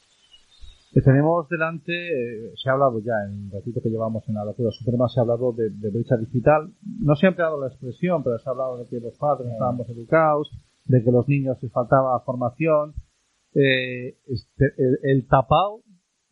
Que 0.93 1.01
tenemos 1.01 1.47
delante, 1.49 1.91
eh, 1.91 2.53
se 2.55 2.69
ha 2.69 2.73
hablado 2.73 2.99
ya 2.99 3.13
en 3.27 3.45
el 3.45 3.51
ratito 3.51 3.81
que 3.81 3.89
llevamos 3.89 4.23
en 4.29 4.35
la 4.35 4.45
locura 4.45 4.71
suprema, 4.71 5.09
se 5.09 5.19
ha 5.19 5.23
hablado 5.23 5.51
de, 5.51 5.69
de 5.69 5.89
brecha 5.89 6.15
digital. 6.15 6.71
No 7.01 7.15
se 7.15 7.25
ha 7.25 7.29
empleado 7.29 7.59
la 7.59 7.67
expresión, 7.67 8.23
pero 8.23 8.39
se 8.39 8.49
ha 8.49 8.53
hablado 8.53 8.77
de 8.77 8.89
que 8.89 8.99
los 8.99 9.17
padres 9.17 9.47
no 9.47 9.53
estábamos 9.53 9.89
educados, 9.89 10.51
de 10.85 11.03
que 11.03 11.11
los 11.11 11.27
niños 11.27 11.57
les 11.61 11.71
faltaba 11.71 12.19
formación. 12.21 12.93
Eh, 13.53 14.17
este, 14.27 14.73
el, 14.77 14.99
el 15.03 15.27
tapao 15.27 15.81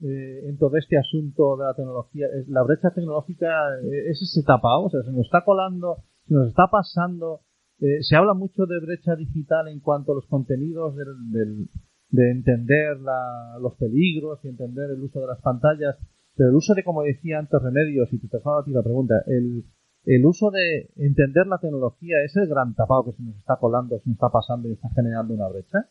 eh, 0.02 0.50
en 0.50 0.58
todo 0.58 0.76
este 0.76 0.98
asunto 0.98 1.56
de 1.56 1.64
la 1.66 1.74
tecnología, 1.74 2.28
la 2.48 2.64
brecha 2.64 2.92
tecnológica 2.94 3.48
eh, 3.84 4.10
es 4.10 4.22
ese 4.22 4.44
tapao, 4.44 4.86
o 4.86 4.90
sea, 4.90 5.02
se 5.04 5.12
nos 5.12 5.26
está 5.26 5.46
colando, 5.46 5.98
se 6.28 6.34
nos 6.34 6.50
está 6.50 6.68
pasando. 6.70 7.42
Eh, 7.80 8.02
se 8.02 8.16
habla 8.16 8.34
mucho 8.34 8.66
de 8.66 8.80
brecha 8.80 9.16
digital 9.16 9.68
en 9.68 9.80
cuanto 9.80 10.12
a 10.12 10.16
los 10.16 10.26
contenidos 10.28 10.96
del, 10.96 11.68
de 12.10 12.32
entender 12.32 13.00
la- 13.02 13.58
los 13.60 13.76
peligros 13.76 14.40
y 14.44 14.50
entender 14.50 14.92
el 14.92 15.02
uso 15.02 15.20
de 15.20 15.28
las 15.28 15.42
pantallas, 15.42 15.98
pero 16.36 16.50
el 16.50 16.56
uso 16.56 16.74
de, 16.76 16.84
como 16.84 17.04
decía 17.04 17.40
antes 17.40 17.62
Remedios, 17.62 18.12
y 18.14 18.20
te 18.20 18.28
pasaba 18.28 18.62
a 18.62 18.64
ti 18.64 18.72
la 18.72 18.84
pregunta, 18.84 19.16
el, 19.28 19.66
el 20.06 20.26
uso 20.26 20.52
de 20.52 20.90
entender 20.98 21.48
la 21.48 21.58
tecnología 21.60 22.18
es 22.24 22.36
el 22.38 22.48
gran 22.48 22.74
tapado 22.76 23.06
que 23.06 23.14
se 23.14 23.24
nos 23.24 23.36
está 23.38 23.58
colando, 23.58 23.98
se 24.00 24.10
nos 24.10 24.16
está 24.16 24.30
pasando 24.30 24.70
y 24.70 24.74
está 24.74 24.90
generando 24.96 25.34
una 25.34 25.48
brecha. 25.50 25.90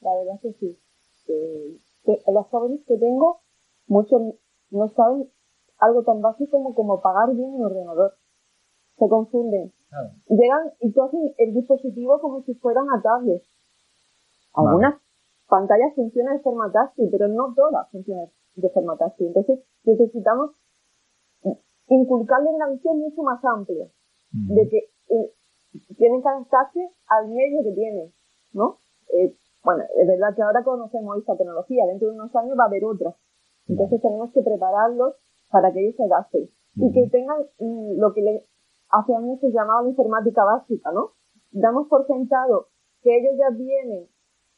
La 0.00 0.10
verdad 0.16 0.40
que 0.42 0.52
sí. 0.60 0.78
Eh, 1.28 1.78
que 2.04 2.18
los 2.32 2.46
jóvenes 2.48 2.80
que 2.86 2.98
tengo, 2.98 3.40
muchos 3.86 4.20
no 4.70 4.88
saben 4.94 5.28
algo 5.78 6.02
tan 6.04 6.20
básico 6.20 6.50
como, 6.50 6.74
como 6.74 7.00
pagar 7.00 7.34
bien 7.34 7.48
un 7.48 7.64
ordenador. 7.64 8.14
Se 8.98 9.08
confunden. 9.08 9.72
Claro. 9.94 10.10
Llegan 10.28 10.72
y 10.80 10.92
cogen 10.92 11.34
el 11.38 11.54
dispositivo 11.54 12.20
como 12.20 12.42
si 12.42 12.54
fuera 12.54 12.82
una 12.82 13.00
tablet. 13.00 13.42
Algunas 14.54 15.00
pantallas 15.46 15.94
funcionan 15.94 16.38
de 16.38 16.42
forma 16.42 16.72
táctil, 16.72 17.08
pero 17.12 17.28
no 17.28 17.54
todas 17.54 17.88
funcionan 17.90 18.26
de 18.56 18.70
forma 18.70 18.96
táctil. 18.96 19.28
Entonces 19.28 19.60
necesitamos 19.84 20.50
inculcarles 21.86 22.54
una 22.54 22.70
visión 22.70 22.98
mucho 22.98 23.22
más 23.22 23.44
amplia 23.44 23.86
de 24.32 24.68
que 24.68 24.78
eh, 25.14 25.32
tienen 25.96 26.22
que 26.22 26.28
adaptarse 26.28 26.90
al 27.08 27.28
medio 27.28 27.62
que 27.62 27.72
tienen, 27.72 28.12
¿no? 28.52 28.78
Eh, 29.12 29.36
bueno, 29.62 29.84
es 29.96 30.06
verdad 30.08 30.34
que 30.34 30.42
ahora 30.42 30.64
conocemos 30.64 31.18
esta 31.18 31.36
tecnología, 31.36 31.86
dentro 31.86 32.08
de 32.08 32.14
unos 32.14 32.34
años 32.34 32.58
va 32.58 32.64
a 32.64 32.66
haber 32.66 32.84
otra. 32.84 33.14
Entonces 33.68 34.02
tenemos 34.02 34.32
que 34.32 34.42
prepararlos 34.42 35.14
para 35.50 35.72
que 35.72 35.80
ellos 35.80 35.96
se 35.96 36.04
adapten 36.04 36.50
y 36.76 36.92
que 36.92 37.08
tengan 37.10 37.38
mm, 37.60 38.00
lo 38.00 38.12
que 38.12 38.22
le, 38.22 38.44
hace 38.94 39.14
años 39.14 39.40
se 39.40 39.50
llamaba 39.50 39.82
la 39.82 39.90
informática 39.90 40.44
básica, 40.44 40.92
¿no? 40.92 41.12
Damos 41.50 41.88
por 41.88 42.06
sentado 42.06 42.68
que 43.02 43.16
ellos 43.16 43.34
ya 43.38 43.50
vienen 43.56 44.08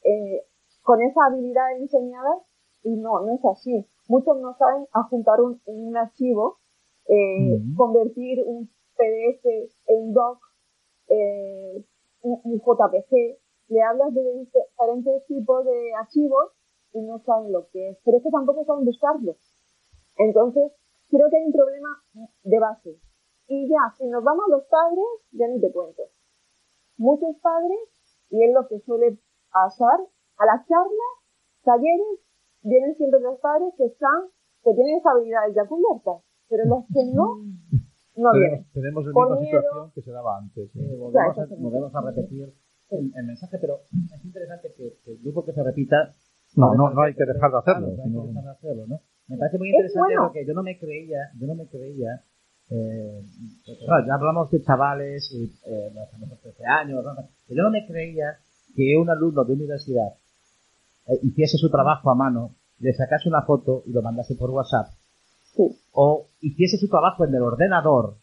eh, 0.03 0.45
con 0.81 1.01
esas 1.01 1.23
habilidades 1.29 1.81
enseñadas 1.81 2.39
y 2.83 2.95
no, 2.95 3.19
no 3.25 3.33
es 3.33 3.45
así. 3.45 3.85
Muchos 4.07 4.39
no 4.39 4.55
saben 4.57 4.85
adjuntar 4.93 5.41
un, 5.41 5.61
un 5.65 5.97
archivo, 5.97 6.59
eh, 7.07 7.59
convertir 7.75 8.43
un 8.45 8.69
PDF 8.95 9.45
en 9.87 10.13
doc, 10.13 10.39
eh, 11.09 11.83
un, 12.21 12.41
un 12.43 12.59
JPG, 12.59 13.37
le 13.69 13.81
hablas 13.81 14.13
de 14.13 14.21
diferentes 14.21 15.25
tipos 15.27 15.65
de 15.65 15.93
archivos 15.99 16.53
y 16.93 17.01
no 17.01 17.19
saben 17.19 17.51
lo 17.51 17.67
que 17.69 17.89
es, 17.89 17.97
pero 18.05 18.17
es 18.17 18.23
que 18.23 18.31
tampoco 18.31 18.63
saben 18.65 18.85
buscarlo. 18.85 19.35
Entonces, 20.17 20.71
creo 21.09 21.29
que 21.29 21.37
hay 21.37 21.45
un 21.45 21.53
problema 21.53 21.89
de 22.43 22.59
base. 22.59 23.06
Y 23.47 23.67
ya, 23.69 23.93
si 23.97 24.07
nos 24.07 24.23
vamos 24.23 24.43
a 24.47 24.51
los 24.51 24.63
padres, 24.67 25.05
ya 25.31 25.47
ni 25.47 25.59
te 25.61 25.71
cuento. 25.71 26.03
Muchos 26.97 27.35
padres, 27.41 27.79
y 28.29 28.43
es 28.43 28.53
lo 28.53 28.67
que 28.67 28.79
suele 28.79 29.19
pasar, 29.51 29.99
a 30.37 30.45
las 30.45 30.67
charlas, 30.67 31.13
talleres, 31.63 32.19
vienen 32.63 32.95
siempre 32.95 33.19
los 33.21 33.39
padres 33.39 33.73
que 33.77 33.85
están, 33.85 34.27
que 34.63 34.73
tienen 34.73 34.97
esas 34.97 35.13
habilidades 35.15 35.55
ya 35.55 35.65
cubiertas, 35.65 36.23
pero 36.49 36.65
los 36.65 36.83
que 36.91 37.05
no, 37.13 37.37
no 38.17 38.29
vienen. 38.33 38.65
Tenemos, 38.73 38.73
tenemos 38.73 39.05
la 39.05 39.13
Por 39.13 39.27
misma 39.29 39.41
miedo. 39.41 39.61
situación 39.61 39.91
que 39.95 40.01
se 40.01 40.11
daba 40.11 40.37
antes. 40.37 40.75
¿eh? 40.75 40.95
Volvemos, 40.97 41.37
a, 41.37 41.45
Claro, 41.45 41.61
volvemos 41.61 41.95
a 41.95 42.01
repetir 42.01 42.53
el, 42.89 43.11
el 43.15 43.25
mensaje, 43.25 43.57
pero 43.61 43.79
es 44.13 44.25
interesante 44.25 44.73
que, 44.75 44.97
que 45.03 45.11
el 45.11 45.19
grupo 45.23 45.45
que 45.45 45.53
se 45.53 45.63
repita. 45.63 45.95
No, 46.55 46.73
no, 46.75 46.89
no 46.89 47.01
hay 47.03 47.13
que 47.13 47.25
dejar 47.25 47.51
de 47.51 47.57
hacerlo. 47.59 47.87
Claro, 47.95 47.97
no 47.97 48.03
hay 48.03 48.03
que 48.03 48.09
sino- 48.09 48.27
dejar 48.27 48.43
de 48.43 48.51
hacerlo, 48.51 48.87
¿no? 48.87 48.99
Me 49.27 49.37
parece 49.37 49.57
muy 49.57 49.69
Es 49.69 49.73
interesante 49.75 50.15
bueno. 50.15 50.27
porque 50.31 50.45
yo 50.47 50.53
no 50.53 50.63
me 50.63 50.79
creía, 50.79 51.19
yo 51.39 51.47
no 51.47 51.55
me 51.55 51.67
creía, 51.67 52.23
eh, 52.69 53.21
claro, 53.85 54.05
ya 54.05 54.13
hablamos 54.15 54.51
de 54.51 54.61
chavales, 54.63 55.31
y, 55.33 55.45
eh, 55.65 55.91
famosos 56.11 56.39
13 56.41 56.65
años, 56.65 57.03
¿no? 57.03 57.15
Pero 57.47 57.57
yo 57.57 57.63
no 57.63 57.71
me 57.71 57.85
creía 57.87 58.37
que 58.75 58.97
un 58.97 59.09
alumno 59.09 59.43
de 59.45 59.53
universidad 59.53 60.13
eh, 61.07 61.19
hiciese 61.23 61.57
su 61.57 61.69
trabajo 61.69 62.09
a 62.11 62.15
mano, 62.15 62.51
le 62.79 62.93
sacase 62.93 63.29
una 63.29 63.41
foto 63.43 63.83
y 63.85 63.91
lo 63.93 64.01
mandase 64.01 64.35
por 64.35 64.49
WhatsApp, 64.51 64.87
Sí. 65.55 65.63
o 65.93 66.27
hiciese 66.41 66.77
su 66.77 66.87
trabajo 66.89 67.25
en 67.25 67.33
el 67.33 67.41
ordenador, 67.41 68.15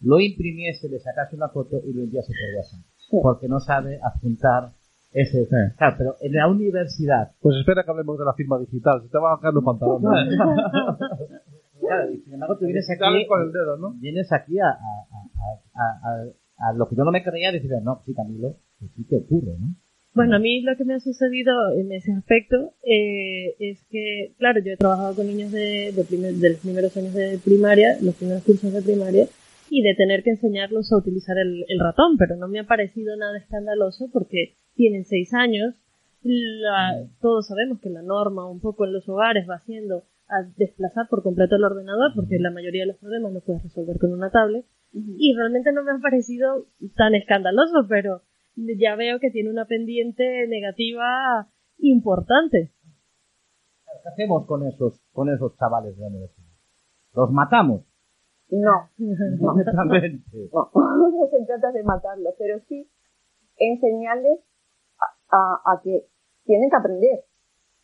lo 0.00 0.20
imprimiese, 0.20 0.88
le 0.88 0.98
sacase 0.98 1.36
una 1.36 1.48
foto 1.48 1.80
y 1.84 1.92
lo 1.92 2.02
enviase 2.02 2.32
por 2.32 2.56
WhatsApp. 2.58 2.80
Sí. 2.98 3.18
Porque 3.22 3.48
no 3.48 3.60
sabe 3.60 4.00
adjuntar 4.02 4.72
ese. 5.12 5.48
Claro, 5.78 5.94
pero 5.96 6.16
en 6.20 6.32
la 6.32 6.48
universidad. 6.48 7.32
Pues 7.40 7.56
espera 7.56 7.84
que 7.84 7.90
hablemos 7.90 8.18
de 8.18 8.24
la 8.24 8.34
firma 8.34 8.58
digital. 8.58 9.00
Se 9.02 9.08
te 9.08 9.18
van 9.18 9.38
a 9.38 9.40
caer 9.40 9.54
los 9.54 9.64
pantalones. 9.64 10.34
claro, 11.86 12.12
y 12.12 12.18
sin 12.18 12.34
embargo, 12.34 12.56
tú 12.58 12.64
vienes 12.66 12.88
aquí, 12.90 13.00
con 13.26 13.42
el 13.42 13.52
dedo, 13.52 13.76
¿no? 13.78 13.94
vienes 14.00 14.32
aquí 14.32 14.58
a, 14.58 14.68
a, 14.68 14.72
a, 14.74 15.74
a, 15.74 16.10
a- 16.12 16.32
a 16.58 16.72
lo 16.72 16.88
que 16.88 16.96
yo 16.96 17.04
no 17.04 17.12
me 17.12 17.22
creía, 17.22 17.52
decir, 17.52 17.70
no, 17.82 18.02
sí, 18.06 18.14
Camilo, 18.14 18.56
que 18.80 18.86
sí 18.88 19.04
que 19.08 19.16
ocurre, 19.16 19.58
¿no? 19.58 19.74
Bueno, 20.14 20.36
a 20.36 20.38
mí 20.38 20.62
lo 20.62 20.74
que 20.78 20.86
me 20.86 20.94
ha 20.94 21.00
sucedido 21.00 21.52
en 21.72 21.92
ese 21.92 22.10
aspecto 22.12 22.72
eh, 22.82 23.54
es 23.58 23.84
que, 23.90 24.32
claro, 24.38 24.60
yo 24.64 24.72
he 24.72 24.76
trabajado 24.78 25.14
con 25.14 25.26
niños 25.26 25.52
de, 25.52 25.92
de, 25.94 26.04
primer- 26.04 26.32
de 26.36 26.50
los 26.52 26.60
primeros 26.60 26.96
años 26.96 27.12
de 27.12 27.38
primaria, 27.44 27.98
los 28.00 28.14
primeros 28.14 28.42
cursos 28.42 28.72
de 28.72 28.80
primaria, 28.80 29.26
y 29.68 29.82
de 29.82 29.94
tener 29.94 30.22
que 30.22 30.30
enseñarlos 30.30 30.90
a 30.90 30.96
utilizar 30.96 31.36
el, 31.36 31.66
el 31.68 31.78
ratón, 31.78 32.16
pero 32.16 32.36
no 32.36 32.48
me 32.48 32.60
ha 32.60 32.64
parecido 32.64 33.14
nada 33.18 33.36
escandaloso 33.36 34.08
porque 34.10 34.54
tienen 34.74 35.04
seis 35.04 35.34
años, 35.34 35.74
la- 36.22 37.04
todos 37.20 37.46
sabemos 37.48 37.80
que 37.80 37.90
la 37.90 38.00
norma 38.02 38.48
un 38.48 38.60
poco 38.60 38.86
en 38.86 38.94
los 38.94 39.06
hogares 39.08 39.46
va 39.48 39.58
siendo 39.60 40.04
a 40.28 40.42
desplazar 40.56 41.06
por 41.08 41.22
completo 41.22 41.56
el 41.56 41.64
ordenador 41.64 42.12
porque 42.14 42.38
la 42.38 42.50
mayoría 42.50 42.82
de 42.82 42.88
los 42.88 42.96
problemas 42.98 43.32
los 43.32 43.44
puedes 43.44 43.62
resolver 43.62 43.96
con 43.98 44.12
una 44.12 44.30
tablet 44.30 44.66
y 44.92 45.34
realmente 45.36 45.72
no 45.72 45.82
me 45.84 45.92
ha 45.92 45.98
parecido 46.00 46.66
tan 46.96 47.14
escandaloso, 47.14 47.86
pero 47.88 48.22
ya 48.54 48.96
veo 48.96 49.18
que 49.20 49.30
tiene 49.30 49.50
una 49.50 49.66
pendiente 49.66 50.46
negativa 50.48 51.48
importante. 51.78 52.72
¿Qué 54.02 54.08
hacemos 54.08 54.46
con 54.46 54.66
esos, 54.66 55.00
con 55.12 55.28
esos 55.28 55.56
chavales 55.58 55.94
de 55.96 56.02
la 56.02 56.08
universidad? 56.08 56.46
¿Los 57.14 57.30
matamos? 57.30 57.82
No, 58.48 58.90
no, 58.98 59.14
no 59.46 61.28
se 61.30 61.44
trata 61.46 61.72
de 61.72 61.82
matarlos, 61.82 62.34
pero 62.38 62.58
sí 62.68 62.88
enseñarles 63.58 64.40
a, 65.30 65.36
a- 65.36 65.72
a 65.74 65.80
que 65.82 66.06
tienen 66.44 66.70
que 66.70 66.76
aprender, 66.76 67.24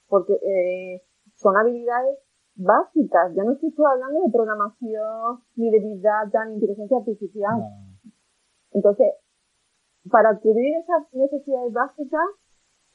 porque 0.06 0.34
eh, 0.34 1.02
son 1.34 1.56
habilidades 1.56 2.18
básicas. 2.62 3.34
Ya 3.34 3.44
no 3.44 3.52
estoy 3.52 3.72
hablando 3.84 4.22
de 4.22 4.32
programación, 4.32 5.42
ni 5.56 5.70
de 5.70 5.80
big 5.80 6.00
data, 6.00 6.44
ni 6.46 6.54
inteligencia 6.54 6.98
artificial. 6.98 7.62
Entonces, 8.72 9.14
para 10.10 10.38
cubrir 10.38 10.76
esas 10.78 11.12
necesidades 11.12 11.72
básicas, 11.72 12.28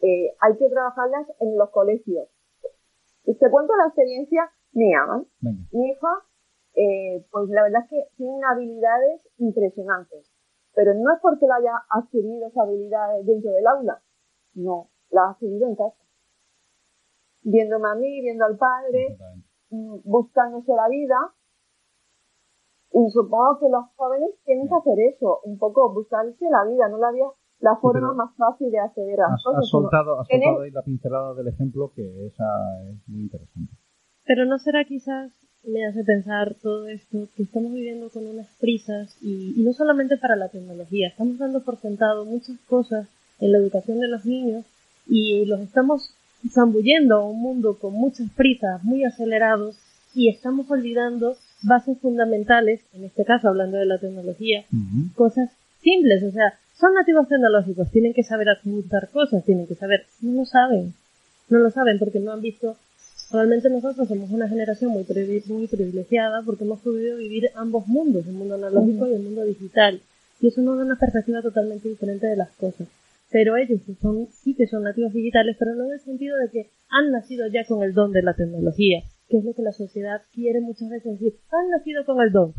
eh, 0.01 0.35
hay 0.39 0.57
que 0.57 0.69
trabajarlas 0.69 1.27
en 1.39 1.57
los 1.57 1.69
colegios. 1.69 2.27
Y 3.23 3.35
te 3.35 3.49
cuento 3.49 3.75
la 3.75 3.87
experiencia 3.87 4.49
mía. 4.73 5.01
Mi 5.41 5.89
hija, 5.89 6.07
eh, 6.75 7.25
pues 7.31 7.49
la 7.49 7.63
verdad 7.63 7.83
es 7.83 7.89
que 7.89 8.03
tiene 8.17 8.39
habilidades 8.45 9.21
impresionantes. 9.37 10.31
Pero 10.73 10.93
no 10.93 11.11
es 11.11 11.19
porque 11.21 11.47
la 11.47 11.55
haya 11.55 11.73
adquirido 11.89 12.47
esas 12.47 12.63
habilidades 12.63 13.25
dentro 13.25 13.51
del 13.51 13.67
aula. 13.67 14.03
No, 14.53 14.89
la 15.09 15.23
ha 15.23 15.31
adquirido 15.31 15.67
en 15.67 15.75
casa. 15.75 16.03
Viéndome 17.41 17.89
a 17.89 17.95
mí, 17.95 18.21
viendo 18.21 18.45
al 18.45 18.57
padre, 18.57 19.17
buscándose 19.69 20.71
la 20.73 20.87
vida. 20.89 21.33
Y 22.91 23.09
supongo 23.11 23.59
que 23.59 23.69
los 23.69 23.85
jóvenes 23.95 24.29
tienen 24.45 24.67
que 24.67 24.75
hacer 24.75 24.99
eso, 25.13 25.41
un 25.43 25.57
poco 25.57 25.93
buscarse 25.93 26.45
la 26.49 26.63
vida, 26.65 26.87
no 26.89 26.97
la 26.97 27.11
vida, 27.11 27.27
la 27.59 27.75
forma 27.75 27.99
pero 27.99 28.15
más 28.15 28.35
fácil 28.37 28.71
de 28.71 28.79
acceder 28.79 29.19
a 29.19 29.31
las 29.31 29.43
cosas. 29.43 29.59
has 29.59 29.69
soltado, 29.69 30.19
has 30.19 30.27
soltado 30.27 30.61
ahí 30.61 30.71
la 30.71 30.81
pincelada 30.81 31.33
del 31.33 31.49
ejemplo 31.49 31.91
que 31.93 32.27
esa 32.27 32.45
es 32.89 33.07
muy 33.07 33.23
interesante. 33.23 33.73
Pero 34.25 34.45
no 34.45 34.57
será 34.57 34.85
quizás, 34.85 35.31
me 35.63 35.85
hace 35.85 36.03
pensar 36.03 36.55
todo 36.61 36.87
esto, 36.87 37.27
que 37.35 37.43
estamos 37.43 37.73
viviendo 37.73 38.09
con 38.09 38.25
unas 38.25 38.47
prisas 38.59 39.17
y, 39.21 39.53
y 39.59 39.63
no 39.65 39.73
solamente 39.73 40.17
para 40.17 40.35
la 40.35 40.49
tecnología, 40.49 41.09
estamos 41.09 41.37
dando 41.37 41.61
por 41.61 41.77
sentado 41.77 42.23
muchas 42.25 42.57
cosas 42.69 43.07
en 43.39 43.51
la 43.51 43.57
educación 43.57 43.99
de 43.99 44.07
los 44.07 44.25
niños 44.25 44.65
y 45.07 45.45
los 45.45 45.59
estamos 45.59 46.16
zambullendo 46.49 47.15
a 47.15 47.25
un 47.25 47.39
mundo 47.41 47.77
con 47.79 47.93
muchas 47.93 48.29
prisas, 48.31 48.83
muy 48.83 49.03
acelerados 49.03 49.77
y 50.13 50.29
estamos 50.29 50.69
olvidando 50.71 51.37
bases 51.63 51.97
fundamentales, 51.99 52.81
en 52.93 53.03
este 53.03 53.25
caso 53.25 53.49
hablando 53.49 53.77
de 53.77 53.85
la 53.85 53.99
tecnología, 53.99 54.65
cosas 55.15 55.49
simples, 55.81 56.23
o 56.23 56.31
sea, 56.31 56.53
son 56.79 56.93
nativos 56.93 57.27
tecnológicos, 57.27 57.91
tienen 57.91 58.13
que 58.13 58.23
saber 58.23 58.49
adjuntar 58.49 59.09
cosas, 59.09 59.43
tienen 59.43 59.67
que 59.67 59.75
saber, 59.75 60.05
no 60.21 60.41
lo 60.41 60.45
saben, 60.45 60.93
no 61.49 61.59
lo 61.59 61.71
saben 61.71 61.97
porque 61.99 62.19
no 62.19 62.31
han 62.31 62.41
visto, 62.41 62.77
realmente 63.31 63.69
nosotros 63.69 64.07
somos 64.07 64.29
una 64.31 64.47
generación 64.47 64.91
muy, 64.91 65.05
muy 65.47 65.67
privilegiada 65.67 66.41
porque 66.43 66.63
hemos 66.63 66.79
podido 66.79 67.17
vivir 67.17 67.49
ambos 67.55 67.87
mundos, 67.87 68.25
el 68.27 68.33
mundo 68.33 68.55
analógico 68.55 69.07
y 69.07 69.13
el 69.13 69.23
mundo 69.23 69.43
digital, 69.43 70.01
y 70.39 70.47
eso 70.47 70.61
nos 70.61 70.77
da 70.77 70.85
una 70.85 70.99
perspectiva 70.99 71.41
totalmente 71.41 71.89
diferente 71.89 72.27
de 72.27 72.35
las 72.35 72.49
cosas. 72.51 72.87
Pero 73.31 73.57
ellos 73.57 73.81
que 73.85 73.95
son, 73.95 74.27
sí 74.31 74.55
que 74.55 74.67
son 74.67 74.83
nativos 74.83 75.13
digitales, 75.13 75.55
pero 75.59 75.75
no 75.75 75.85
en 75.85 75.93
el 75.93 75.99
sentido 75.99 76.37
de 76.37 76.49
que 76.49 76.71
han 76.89 77.11
nacido 77.11 77.47
ya 77.47 77.65
con 77.67 77.83
el 77.83 77.93
don 77.93 78.11
de 78.11 78.23
la 78.23 78.35
tecnología, 78.35 79.03
que 79.27 79.37
es 79.37 79.43
lo 79.43 79.53
que 79.53 79.61
la 79.61 79.73
sociedad 79.73 80.21
quiere 80.33 80.61
muchas 80.61 80.89
veces 80.89 81.19
decir, 81.19 81.39
han 81.51 81.69
nacido 81.69 82.05
con 82.05 82.21
el 82.21 82.31
don 82.31 82.53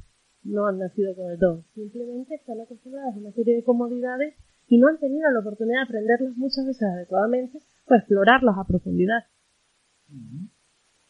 no 0.45 0.67
han 0.67 0.79
nacido 0.79 1.15
con 1.15 1.31
el 1.31 1.39
don. 1.39 1.65
Simplemente 1.75 2.35
están 2.35 2.61
acostumbradas 2.61 3.15
a 3.15 3.19
una 3.19 3.33
serie 3.33 3.57
de 3.57 3.65
comodidades 3.65 4.35
y 4.69 4.79
no 4.79 4.89
han 4.89 4.99
tenido 4.99 5.31
la 5.31 5.41
oportunidad 5.41 5.81
de 5.81 5.85
aprenderlas 5.85 6.37
muchas 6.37 6.67
veces 6.67 6.83
adecuadamente 6.83 7.59
o 7.87 7.95
explorarlas 7.95 8.57
a 8.59 8.65
profundidad. 8.65 9.21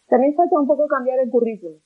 También 0.08 0.34
falta 0.34 0.60
un 0.60 0.66
poco 0.66 0.86
cambiar 0.86 1.18
el 1.20 1.30
currículum. 1.30 1.78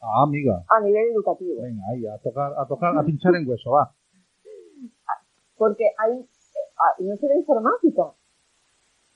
Ah, 0.00 0.24
amiga. 0.24 0.64
a 0.68 0.84
nivel 0.84 1.12
educativo. 1.12 1.62
Venga, 1.62 1.82
ahí, 1.92 2.04
a 2.06 2.18
tocar, 2.18 2.52
a 2.58 2.66
tocar, 2.66 2.96
a 2.96 3.04
pinchar 3.04 3.36
en 3.36 3.48
hueso, 3.48 3.70
va. 3.70 3.94
Porque 5.56 5.84
hay, 5.96 6.26
no 6.98 7.16
sé 7.16 7.26
de 7.28 7.38
informática. 7.38 8.12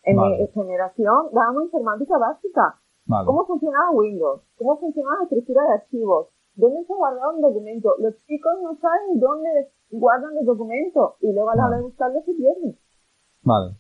En 0.03 0.17
Vale. 0.17 0.39
mi 0.39 0.47
generación 0.49 1.31
dábamos 1.33 1.65
informática 1.65 2.19
básica. 2.19 2.81
Vale. 3.07 3.27
¿Cómo 3.27 3.47
funcionaba 3.47 3.91
Windows? 3.91 4.43
¿Cómo 4.57 4.79
funcionaba 4.79 5.19
la 5.19 5.25
estructura 5.25 5.63
de 5.63 5.73
archivos? 5.75 6.29
¿Dónde 6.55 6.85
se 6.87 6.95
guardaba 6.95 7.35
un 7.35 7.43
documento? 7.43 7.95
Los 7.99 8.15
chicos 8.27 8.53
no 8.63 8.77
saben 8.81 9.21
dónde 9.21 9.71
guardan 9.91 10.35
los 10.35 10.47
documentos 10.47 11.15
y 11.21 11.33
luego 11.33 11.51
a 11.51 11.57
la 11.57 11.67
hora 11.67 11.77
de 11.77 11.83
buscarlos 11.83 12.25
se 12.25 12.35
pierden. 12.35 12.79
Vale. 13.43 13.77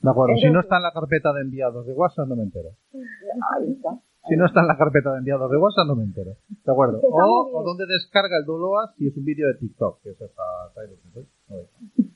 De 0.00 0.10
acuerdo. 0.10 0.34
Si 0.36 0.50
no 0.50 0.60
está 0.60 0.76
en 0.76 0.82
la 0.82 0.92
carpeta 0.92 1.32
de 1.32 1.42
enviados 1.42 1.86
de 1.86 1.92
WhatsApp, 1.92 2.28
no 2.28 2.36
me 2.36 2.44
entero. 2.44 2.70
Ahí 2.94 3.72
está. 3.72 3.98
Si 4.28 4.36
no 4.36 4.46
está 4.46 4.60
en 4.60 4.66
la 4.66 4.76
carpeta 4.76 5.12
de 5.12 5.18
enviados 5.18 5.50
de 5.50 5.56
WhatsApp, 5.56 5.86
no 5.86 5.96
me 5.96 6.04
entero. 6.04 6.36
De 6.48 6.72
acuerdo. 6.72 7.00
O, 7.02 7.58
o 7.58 7.62
dónde 7.64 7.86
descarga 7.86 8.36
el 8.38 8.44
Duloa 8.44 8.92
si 8.96 9.08
es 9.08 9.16
un 9.16 9.24
vídeo 9.24 9.48
de 9.48 9.54
TikTok, 9.54 10.02
que 10.02 10.10
eso 10.10 10.26
está, 10.26 10.42
está 10.68 10.80
ahí 10.82 10.88
lo 10.90 10.96
que 10.96 11.08
estoy. 11.08 11.26
A 11.48 11.54
ver. 11.54 11.66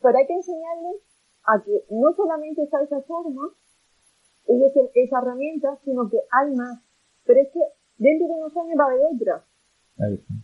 Pero 0.03 0.19
hay 0.19 0.27
que 0.27 0.35
enseñarles 0.35 0.97
a 1.45 1.63
que 1.65 1.85
no 1.91 2.13
solamente 2.15 2.63
está 2.63 2.83
esa 2.83 3.01
forma, 3.03 3.49
y 4.49 4.65
ese- 4.65 4.91
esa 4.95 5.19
herramienta, 5.21 5.79
sino 5.85 6.09
que 6.11 6.19
hay 6.31 6.55
más. 6.55 6.83
Pero 7.25 7.41
es 7.41 7.49
que 7.53 7.61
dentro 7.99 8.27
de 8.27 8.35
unos 8.35 8.57
años 8.57 8.77
va 8.79 8.85
a 8.85 8.87
haber 8.89 9.01
otras. 9.15 9.43
Ahí 9.99 10.15
está. 10.15 10.35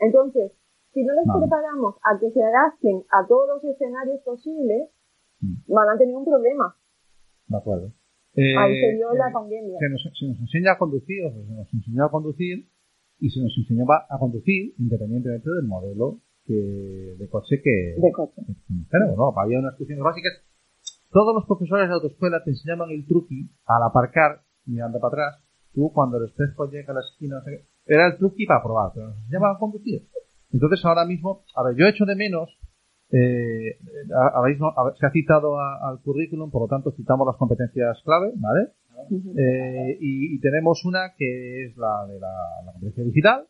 Entonces, 0.00 0.52
si 0.92 1.02
no 1.04 1.14
les 1.14 1.24
preparamos 1.24 1.94
a 2.02 2.18
que 2.18 2.30
se 2.30 2.42
adapten 2.42 3.02
a 3.10 3.26
todos 3.26 3.48
los 3.48 3.64
escenarios 3.64 4.20
posibles, 4.22 4.90
Mm. 5.40 5.72
van 5.72 5.88
a 5.88 5.96
tener 5.98 6.14
un 6.14 6.24
problema. 6.24 6.76
De 7.48 7.56
acuerdo. 7.56 7.86
Ahí 8.36 8.72
Eh, 8.74 8.80
se 8.90 8.96
dio 8.96 9.12
la 9.14 9.28
eh, 9.28 9.32
pandemia. 9.32 9.78
se 9.78 9.88
nos, 9.88 10.02
se 10.18 10.26
nos 10.26 10.38
enseña 10.40 10.72
a 10.72 10.78
conducir, 10.78 11.24
o 11.24 11.32
sea, 11.32 11.42
se 11.42 11.52
nos 11.52 11.74
enseñó 11.74 12.04
a 12.04 12.10
conducir 12.10 12.68
y 13.18 13.30
se 13.30 13.40
nos 13.40 13.52
enseñaba 13.56 14.06
a 14.08 14.18
conducir 14.18 14.74
independientemente 14.78 15.48
del 15.50 15.64
modelo 15.66 16.18
que, 16.50 17.14
de 17.18 17.28
coche 17.28 17.60
que, 17.62 17.94
de 17.96 18.10
coche. 18.12 18.42
tenemos, 18.90 19.16
¿no? 19.16 19.32
Había 19.38 19.60
unas 19.60 19.76
cuestiones 19.76 20.02
básicas. 20.02 20.32
Todos 21.10 21.34
los 21.34 21.44
profesores 21.46 21.88
de 21.88 21.94
autoescuela 21.94 22.42
te 22.42 22.50
enseñaban 22.50 22.90
el 22.90 23.06
truqui 23.06 23.50
al 23.66 23.82
aparcar 23.84 24.42
mirando 24.66 24.98
para 24.98 25.08
atrás. 25.28 25.44
Tú, 25.72 25.92
cuando 25.94 26.18
el 26.18 26.24
espejo 26.28 26.68
llega 26.70 26.90
a 26.92 26.94
la 26.94 27.00
esquina, 27.00 27.36
era 27.86 28.08
el 28.08 28.16
truqui 28.18 28.46
para 28.46 28.62
probar, 28.62 28.90
pero 28.94 29.06
nos 29.08 29.18
enseñaban 29.18 29.54
a 29.54 29.58
conducir. 29.58 30.08
Entonces, 30.52 30.84
ahora 30.84 31.04
mismo, 31.04 31.44
a 31.54 31.62
ver, 31.62 31.76
yo 31.76 31.86
echo 31.86 32.04
de 32.04 32.16
menos, 32.16 32.50
eh, 33.12 33.78
ver, 34.44 34.58
se 34.98 35.06
ha 35.06 35.10
citado 35.10 35.58
a- 35.58 35.88
al 35.88 36.00
currículum, 36.02 36.50
por 36.50 36.62
lo 36.62 36.68
tanto, 36.68 36.90
citamos 36.96 37.26
las 37.26 37.36
competencias 37.36 38.02
clave, 38.04 38.32
¿vale? 38.36 38.72
Eh, 39.38 39.96
y, 40.00 40.34
y 40.36 40.40
tenemos 40.40 40.84
una 40.84 41.14
que 41.16 41.64
es 41.66 41.76
la 41.76 42.06
de 42.06 42.18
la, 42.20 42.32
la 42.66 42.72
competencia 42.72 43.04
digital, 43.04 43.46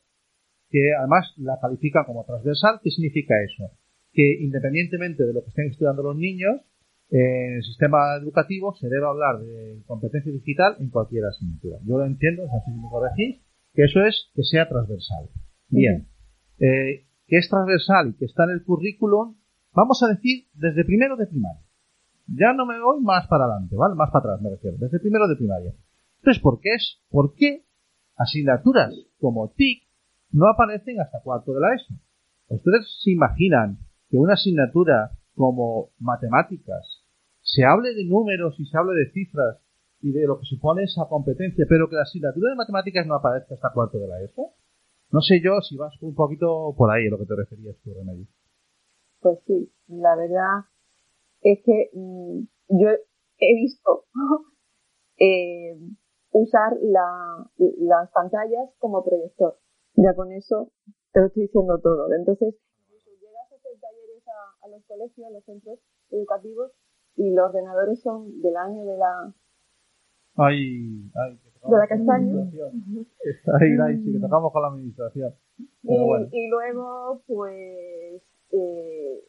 que 0.71 0.95
además 0.97 1.35
la 1.37 1.59
califican 1.61 2.05
como 2.05 2.25
transversal. 2.25 2.81
¿Qué 2.83 2.91
significa 2.91 3.35
eso? 3.43 3.73
Que 4.12 4.39
independientemente 4.41 5.25
de 5.25 5.35
lo 5.35 5.43
que 5.43 5.49
estén 5.49 5.69
estudiando 5.69 6.03
los 6.03 6.17
niños, 6.17 6.62
en 7.11 7.57
el 7.57 7.62
sistema 7.65 8.17
educativo 8.23 8.75
se 8.77 8.89
debe 8.89 9.05
hablar 9.07 9.41
de 9.41 9.83
competencia 9.87 10.31
digital 10.31 10.77
en 10.79 10.91
cualquier 10.91 11.25
asignatura. 11.25 11.79
Yo 11.85 11.99
lo 11.99 12.07
entiendo, 12.07 12.45
no 12.47 12.53
sé 12.53 12.65
si 12.65 12.71
me 12.71 12.89
corregís, 12.89 13.43
que 13.75 13.85
eso 13.85 14.00
es 14.05 14.31
que 14.35 14.45
sea 14.45 14.69
transversal. 14.69 15.29
Bien. 15.69 16.07
Eh, 16.61 17.07
que 17.27 17.37
es 17.37 17.49
transversal 17.49 18.11
y 18.11 18.15
que 18.15 18.27
está 18.27 18.45
en 18.45 18.50
el 18.50 18.65
currículum, 18.65 19.37
vamos 19.73 20.03
a 20.05 20.09
decir, 20.09 20.47
desde 20.55 20.85
primero 20.85 21.17
de 21.17 21.27
primaria. 21.27 21.62
Ya 22.29 22.53
no 22.53 22.65
me 22.65 22.81
voy 22.81 23.03
más 23.03 23.27
para 23.27 23.45
adelante, 23.45 23.75
¿vale? 23.75 23.97
Más 23.97 24.11
para 24.11 24.35
atrás 24.35 24.43
me 24.43 24.50
refiero, 24.50 24.77
desde 24.79 25.00
primero 25.00 25.27
de 25.27 25.35
primaria. 25.35 25.75
Entonces, 26.19 26.41
¿por 26.41 26.61
qué 26.61 26.75
es? 26.75 27.00
¿Por 27.09 27.35
qué 27.35 27.65
asignaturas 28.17 28.95
como 29.19 29.50
TIC 29.50 29.89
no 30.32 30.49
aparecen 30.49 31.00
hasta 31.00 31.20
cuarto 31.22 31.52
de 31.54 31.60
la 31.60 31.75
ESO? 31.75 31.94
¿Ustedes 32.49 32.87
se 33.02 33.10
imaginan 33.10 33.78
que 34.08 34.16
una 34.16 34.34
asignatura 34.34 35.12
como 35.34 35.90
matemáticas 35.99 37.04
se 37.42 37.64
hable 37.64 37.94
de 37.94 38.04
números 38.04 38.58
y 38.58 38.66
se 38.66 38.76
hable 38.76 38.94
de 38.94 39.10
cifras 39.12 39.58
y 40.00 40.12
de 40.12 40.26
lo 40.26 40.38
que 40.38 40.46
supone 40.46 40.84
esa 40.84 41.06
competencia, 41.08 41.64
pero 41.69 41.88
que 41.88 41.97
la 41.97 42.02
asignatura 42.02 42.50
de 42.50 42.56
matemáticas 42.56 43.06
no 43.06 43.14
aparezca 43.14 43.54
hasta 43.54 43.73
cuarto 43.73 43.99
de 43.99 44.08
la 44.08 44.21
ESO? 44.23 44.52
No 45.12 45.21
sé 45.21 45.40
yo 45.43 45.60
si 45.60 45.76
vas 45.76 45.93
un 46.02 46.14
poquito 46.14 46.75
por 46.76 46.90
ahí 46.90 47.06
a 47.06 47.10
lo 47.10 47.19
que 47.19 47.26
te 47.26 47.36
referías 47.36 47.76
tú, 47.82 47.93
Remedio. 47.95 48.26
Pues 49.21 49.38
sí, 49.47 49.73
la 49.88 50.16
verdad 50.16 50.64
es 51.43 51.58
que 51.64 51.90
mm, 51.93 52.43
yo 52.69 52.88
he 53.38 53.54
visto 53.54 54.04
eh, 55.19 55.78
usar 56.30 56.75
la, 56.82 57.50
las 57.58 58.10
pantallas 58.12 58.71
como 58.78 59.04
proyector. 59.04 59.58
Ya 60.02 60.15
con 60.15 60.32
eso 60.32 60.71
te 61.13 61.21
lo 61.21 61.26
estoy 61.26 61.43
diciendo 61.43 61.78
todo. 61.78 62.13
Entonces, 62.13 62.54
llegas 63.21 63.52
a 63.52 63.54
hacer 63.54 63.73
talleres 63.80 64.25
a, 64.28 64.65
a 64.65 64.69
los 64.69 64.82
colegios, 64.86 65.26
a 65.26 65.30
los 65.30 65.45
centros 65.45 65.78
educativos, 66.10 66.73
y 67.17 67.30
los 67.30 67.50
ordenadores 67.50 68.00
son 68.00 68.41
del 68.41 68.56
año 68.56 68.84
de 68.84 68.97
la... 68.97 69.34
Ay, 70.36 71.10
ay, 71.15 71.39
que 71.39 71.69
De 71.69 71.76
la 71.76 71.86
castaña. 71.86 72.50
Ay, 73.60 73.76
ay, 73.84 73.99
sí, 73.99 74.13
que 74.13 74.21
tocamos 74.21 74.52
con 74.52 74.63
la 74.63 74.69
administración. 74.69 75.34
Pero 75.82 76.02
y, 76.02 76.06
bueno. 76.06 76.28
y 76.32 76.49
luego, 76.49 77.23
pues, 77.26 78.23
eh, 78.52 79.25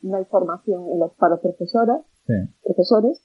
no 0.00 0.16
hay 0.16 0.24
formación 0.24 0.88
en 0.90 0.98
los, 0.98 1.12
para 1.14 1.34
los 1.34 1.40
profesores, 1.40 1.98
Sí, 2.26 2.34
profesores. 2.64 3.24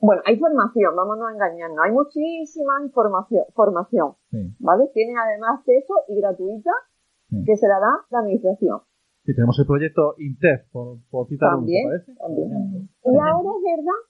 Bueno, 0.00 0.22
hay 0.26 0.36
formación, 0.38 0.94
vámonos 0.96 1.28
a 1.28 1.32
engañarnos. 1.32 1.78
Hay 1.84 1.92
muchísima 1.92 2.82
información, 2.84 3.44
formación, 3.54 4.14
sí. 4.30 4.38
¿vale? 4.60 4.88
Tienen 4.94 5.16
además 5.18 5.58
acceso 5.60 5.94
y 6.08 6.20
gratuita 6.20 6.70
Sí. 7.30 7.42
que 7.46 7.56
se 7.56 7.66
la 7.66 7.78
da 7.80 7.92
la 8.10 8.18
administración. 8.20 8.80
Sí, 9.24 9.34
tenemos 9.34 9.58
el 9.58 9.66
proyecto 9.66 10.14
INTEF, 10.18 10.68
por, 10.72 10.98
por 11.10 11.26
citar 11.28 11.54
uno, 11.56 11.66
¿te 11.66 11.72
También, 11.72 11.88
parece? 11.88 12.14
también. 12.18 12.88
Y 13.04 13.16
ahora 13.16 13.48
es 13.56 13.62
verdad 13.76 14.00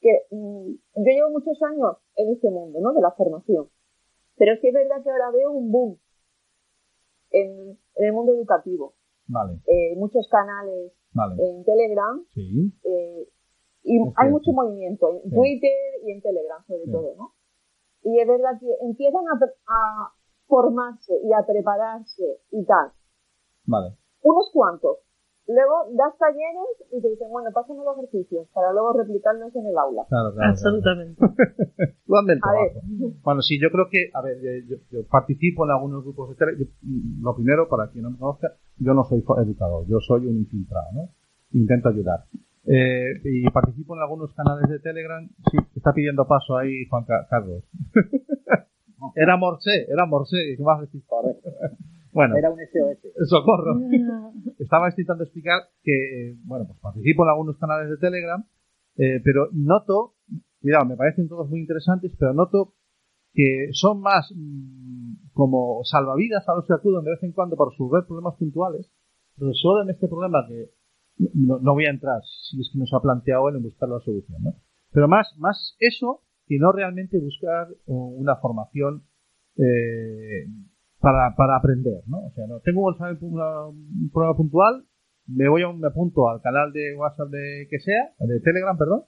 que 0.00 0.10
mm, 0.34 0.70
yo 0.96 1.10
llevo 1.12 1.30
muchos 1.30 1.62
años 1.62 1.96
en 2.16 2.32
este 2.32 2.50
mundo, 2.50 2.80
¿no? 2.80 2.92
De 2.92 3.00
la 3.02 3.12
formación. 3.12 3.68
Pero 4.36 4.52
es 4.54 4.60
que 4.60 4.68
es 4.68 4.74
verdad 4.74 5.02
que 5.02 5.10
ahora 5.10 5.30
veo 5.30 5.52
un 5.52 5.70
boom 5.70 5.98
en, 7.30 7.78
en 7.96 8.04
el 8.04 8.12
mundo 8.12 8.32
educativo. 8.32 8.94
Vale, 9.28 9.60
Eh, 9.66 9.94
muchos 9.96 10.26
canales 10.30 10.92
vale. 11.12 11.34
en 11.44 11.64
Telegram 11.64 12.24
Sí, 12.32 12.72
eh, 12.84 13.28
y 13.86 14.02
hay 14.16 14.30
mucho 14.30 14.52
movimiento 14.52 15.22
en. 15.24 15.30
Twitter 15.30 15.70
y 16.04 16.10
en 16.10 16.20
Telegram 16.20 16.60
sobre 16.66 16.90
todo, 16.90 17.14
¿no? 17.16 17.32
Y 18.02 18.18
es 18.18 18.26
verdad 18.26 18.58
que 18.60 18.66
empiezan 18.82 19.22
a, 19.26 20.12
formarse 20.48 21.12
y 21.24 21.32
a 21.32 21.44
prepararse 21.44 22.38
y 22.52 22.64
tal. 22.64 22.92
vale. 23.64 23.96
Unos 24.22 24.50
cuantos. 24.52 24.98
Luego 25.48 25.90
das 25.94 26.16
talleres 26.18 26.70
y 26.92 27.00
te 27.00 27.08
dicen, 27.08 27.28
bueno, 27.30 27.50
pásenme 27.52 27.84
los 27.84 27.96
ejercicios 27.98 28.48
para 28.52 28.72
luego 28.72 28.92
replicarlos 28.92 29.54
en 29.54 29.66
el 29.66 29.78
aula. 29.78 30.04
Claro, 30.08 30.34
claro. 30.34 30.50
Absolutamente. 30.50 31.20
Bueno, 33.22 33.42
sí, 33.42 33.58
yo 33.60 33.68
creo 33.70 33.86
que, 33.90 34.10
a 34.14 34.22
ver, 34.22 34.38
yo, 34.40 34.76
yo 34.90 35.06
participo 35.10 35.64
en 35.64 35.72
algunos 35.72 36.04
grupos 36.04 36.30
de 36.30 36.36
tele. 36.36 36.52
yo, 36.58 36.66
lo 37.20 37.34
primero, 37.34 37.68
para 37.68 37.90
quien 37.90 38.04
no 38.04 38.10
me 38.10 38.18
conozca, 38.18 38.54
yo 38.78 38.94
no 38.94 39.02
soy 39.04 39.24
educador, 39.42 39.84
yo 39.88 39.98
soy 39.98 40.26
un 40.26 40.36
infiltrado, 40.36 40.86
¿no? 40.94 41.08
Intento 41.52 41.88
ayudar. 41.88 42.24
Eh, 42.66 43.20
y 43.24 43.48
participo 43.50 43.94
en 43.94 44.02
algunos 44.02 44.32
canales 44.34 44.68
de 44.68 44.78
Telegram. 44.80 45.26
Sí, 45.50 45.56
está 45.76 45.92
pidiendo 45.92 46.26
paso 46.26 46.56
ahí 46.56 46.86
Juan 46.90 47.04
Ca- 47.04 47.26
Carlos. 47.30 47.62
era 49.14 49.36
Morse, 49.36 49.86
era 49.88 50.06
Morse. 50.06 50.36
¿Qué 50.56 50.62
más 50.62 50.80
bueno, 52.12 52.34
Era 52.34 52.50
un 52.50 52.58
SOS. 52.58 53.28
socorro. 53.28 53.78
Estaba 54.58 54.88
intentando 54.88 55.24
explicar 55.24 55.60
que, 55.82 55.92
eh, 56.30 56.36
bueno, 56.44 56.64
pues 56.66 56.78
participo 56.80 57.24
en 57.24 57.28
algunos 57.28 57.58
canales 57.58 57.90
de 57.90 57.98
Telegram, 57.98 58.42
eh, 58.96 59.20
pero 59.22 59.48
noto, 59.52 60.14
cuidado, 60.62 60.86
me 60.86 60.96
parecen 60.96 61.28
todos 61.28 61.48
muy 61.50 61.60
interesantes, 61.60 62.12
pero 62.18 62.32
noto 62.32 62.72
que 63.34 63.68
son 63.72 64.00
más 64.00 64.32
mm, 64.34 65.28
como 65.34 65.84
salvavidas 65.84 66.48
a 66.48 66.54
los 66.54 66.66
que 66.66 66.72
acuden 66.72 67.04
de 67.04 67.10
vez 67.10 67.22
en 67.22 67.32
cuando 67.32 67.54
para 67.54 67.68
resolver 67.70 68.04
problemas 68.06 68.34
puntuales, 68.38 68.90
resuelven 69.36 69.90
este 69.94 70.08
problema 70.08 70.38
que 70.48 70.70
no, 71.18 71.58
no 71.60 71.72
voy 71.74 71.86
a 71.86 71.90
entrar 71.90 72.20
si 72.50 72.60
es 72.60 72.70
que 72.72 72.78
nos 72.78 72.92
ha 72.94 73.00
planteado 73.00 73.48
él 73.48 73.56
en 73.56 73.62
buscar 73.62 73.88
la 73.88 74.00
solución, 74.00 74.42
¿no? 74.42 74.54
Pero 74.92 75.08
más, 75.08 75.34
más 75.38 75.76
eso 75.80 76.22
que 76.46 76.58
no 76.58 76.72
realmente 76.72 77.18
buscar 77.18 77.68
uh, 77.86 78.20
una 78.20 78.36
formación 78.36 79.02
eh, 79.56 80.46
para, 81.00 81.34
para 81.36 81.56
aprender, 81.56 82.02
¿no? 82.06 82.26
O 82.26 82.30
sea, 82.32 82.46
no 82.46 82.60
tengo 82.60 82.82
una- 83.22 83.66
un 83.68 84.10
problema 84.12 84.36
puntual, 84.36 84.84
me 85.26 85.48
voy 85.48 85.62
a 85.62 85.68
un, 85.68 85.80
me 85.80 85.88
apunto 85.88 86.28
al 86.28 86.40
canal 86.40 86.72
de 86.72 86.94
WhatsApp 86.96 87.28
de 87.30 87.66
que 87.70 87.78
sea, 87.80 88.14
de 88.20 88.40
Telegram, 88.40 88.76
perdón, 88.76 89.02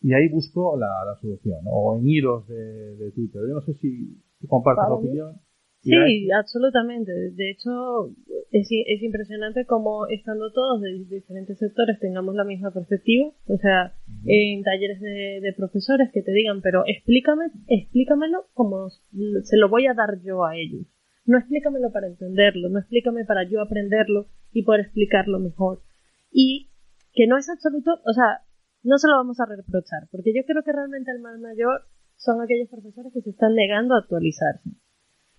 y 0.00 0.12
ahí 0.14 0.28
busco 0.28 0.76
la, 0.76 0.88
la 1.06 1.14
solución, 1.20 1.64
¿no? 1.64 1.70
o 1.70 1.98
en 1.98 2.08
hilos 2.08 2.46
de, 2.48 2.96
de 2.96 3.12
Twitter. 3.12 3.40
Yo 3.48 3.54
no 3.54 3.60
sé 3.62 3.74
si, 3.74 4.20
si 4.40 4.46
compartes 4.48 4.82
la 4.82 4.94
opinión. 5.08 5.40
Sí, 5.82 6.30
absolutamente. 6.30 7.12
De 7.12 7.50
hecho, 7.50 8.14
es, 8.52 8.70
impresionante 9.02 9.66
como 9.66 10.06
estando 10.06 10.52
todos 10.52 10.80
de 10.80 11.04
diferentes 11.10 11.58
sectores 11.58 11.98
tengamos 11.98 12.36
la 12.36 12.44
misma 12.44 12.70
perspectiva. 12.70 13.32
O 13.48 13.56
sea, 13.56 13.92
en 14.24 14.62
talleres 14.62 15.00
de, 15.00 15.40
de 15.42 15.52
profesores 15.56 16.10
que 16.12 16.22
te 16.22 16.32
digan, 16.32 16.60
pero 16.62 16.84
explícame, 16.86 17.46
explícamelo 17.66 18.46
como 18.54 18.90
se 18.90 19.56
lo 19.56 19.68
voy 19.68 19.86
a 19.86 19.94
dar 19.94 20.22
yo 20.22 20.44
a 20.44 20.56
ellos. 20.56 20.86
No 21.24 21.38
explícamelo 21.38 21.90
para 21.92 22.06
entenderlo, 22.06 22.68
no 22.68 22.78
explícame 22.78 23.24
para 23.24 23.42
yo 23.48 23.60
aprenderlo 23.60 24.28
y 24.52 24.62
poder 24.62 24.82
explicarlo 24.82 25.40
mejor. 25.40 25.82
Y 26.30 26.70
que 27.12 27.26
no 27.26 27.36
es 27.38 27.48
absoluto, 27.50 27.90
o 28.04 28.12
sea, 28.12 28.42
no 28.84 28.98
se 28.98 29.08
lo 29.08 29.16
vamos 29.16 29.38
a 29.40 29.46
reprochar, 29.46 30.08
porque 30.10 30.32
yo 30.34 30.42
creo 30.46 30.62
que 30.62 30.72
realmente 30.72 31.10
el 31.10 31.20
mal 31.20 31.38
mayor 31.38 31.82
son 32.16 32.40
aquellos 32.40 32.68
profesores 32.68 33.12
que 33.12 33.20
se 33.20 33.30
están 33.30 33.54
negando 33.54 33.94
a 33.94 33.98
actualizarse 33.98 34.70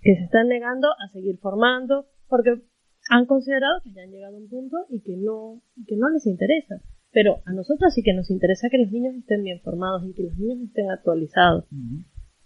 que 0.04 0.16
se 0.16 0.24
están 0.24 0.50
negando 0.50 0.90
a 0.90 1.12
seguir 1.12 1.38
formando 1.40 2.06
porque 2.28 2.62
han 3.10 3.26
considerado 3.26 3.82
que 3.84 3.92
ya 3.94 4.04
han 4.04 4.12
llegado 4.12 4.36
a 4.36 4.40
un 4.40 4.50
punto 4.50 4.78
y 4.90 5.02
que 5.02 5.18
no, 5.18 5.62
que 5.88 5.96
no 5.96 6.10
les 6.10 6.26
interesa. 6.26 6.82
Pero 7.12 7.42
a 7.46 7.54
nosotros 7.54 7.94
sí 7.94 8.02
que 8.04 8.14
nos 8.14 8.30
interesa 8.32 8.70
que 8.70 8.80
los 8.80 8.92
niños 8.92 9.16
estén 9.16 9.44
bien 9.44 9.62
formados 9.62 10.04
y 10.06 10.14
que 10.14 10.24
los 10.24 10.38
niños 10.38 10.60
estén 10.68 10.90
actualizados 10.90 11.66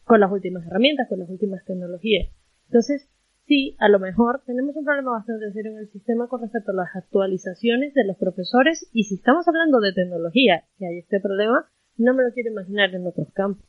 con 0.03 0.19
las 0.19 0.31
últimas 0.31 0.65
herramientas, 0.67 1.07
con 1.07 1.19
las 1.19 1.29
últimas 1.29 1.63
tecnologías. 1.65 2.29
Entonces, 2.67 3.09
sí, 3.45 3.75
a 3.79 3.87
lo 3.87 3.99
mejor 3.99 4.41
tenemos 4.45 4.75
un 4.75 4.83
problema 4.83 5.11
bastante 5.11 5.51
serio 5.53 5.71
en 5.71 5.77
el 5.79 5.91
sistema 5.91 6.27
con 6.27 6.41
respecto 6.41 6.71
a 6.71 6.75
las 6.75 6.95
actualizaciones 6.95 7.93
de 7.93 8.05
los 8.05 8.17
profesores 8.17 8.89
y 8.93 9.05
si 9.05 9.15
estamos 9.15 9.47
hablando 9.47 9.79
de 9.79 9.93
tecnología, 9.93 10.65
que 10.77 10.85
hay 10.85 10.97
este 10.99 11.21
problema, 11.21 11.65
no 11.97 12.13
me 12.13 12.23
lo 12.23 12.33
quiero 12.33 12.51
imaginar 12.51 12.93
en 12.93 13.07
otros 13.07 13.31
campos. 13.33 13.65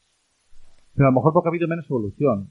Pero 0.94 1.06
a 1.06 1.10
lo 1.10 1.14
mejor 1.14 1.32
porque 1.32 1.48
ha 1.48 1.52
habido 1.52 1.68
menos 1.68 1.86
evolución. 1.88 2.50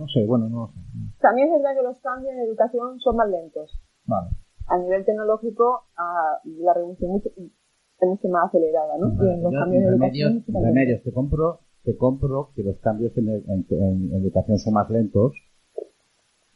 No 0.00 0.08
sé, 0.08 0.24
bueno, 0.24 0.48
no 0.48 0.60
lo 0.60 0.66
sé. 0.72 0.80
También 1.20 1.48
es 1.52 1.60
verdad 1.60 1.76
que 1.76 1.82
los 1.84 1.98
cambios 2.00 2.32
en 2.32 2.40
educación 2.40 2.98
son 3.00 3.16
más 3.16 3.28
lentos. 3.28 3.70
Vale. 4.06 4.30
A 4.66 4.78
nivel 4.78 5.04
tecnológico, 5.04 5.82
ah, 5.96 6.38
la 6.44 6.72
revolución 6.72 7.10
mucho- 7.10 7.28
es 7.36 8.08
mucho 8.08 8.28
más 8.28 8.48
acelerada, 8.48 8.96
¿no? 8.98 9.08
y 9.12 9.28
en 9.28 9.42
los 9.42 9.52
Yo, 9.52 9.58
cambios 9.60 9.82
educación 9.84 10.00
remedios, 10.00 10.32
lentos. 10.32 10.62
remedios, 10.64 11.02
te 11.02 11.12
compro, 11.12 11.60
te 11.84 11.96
compro 11.98 12.50
que 12.54 12.62
los 12.62 12.78
cambios 12.78 13.14
en, 13.18 13.28
en- 13.28 13.66
en 13.70 14.14
educación 14.14 14.58
son 14.58 14.72
más 14.74 14.88
lentos, 14.88 15.32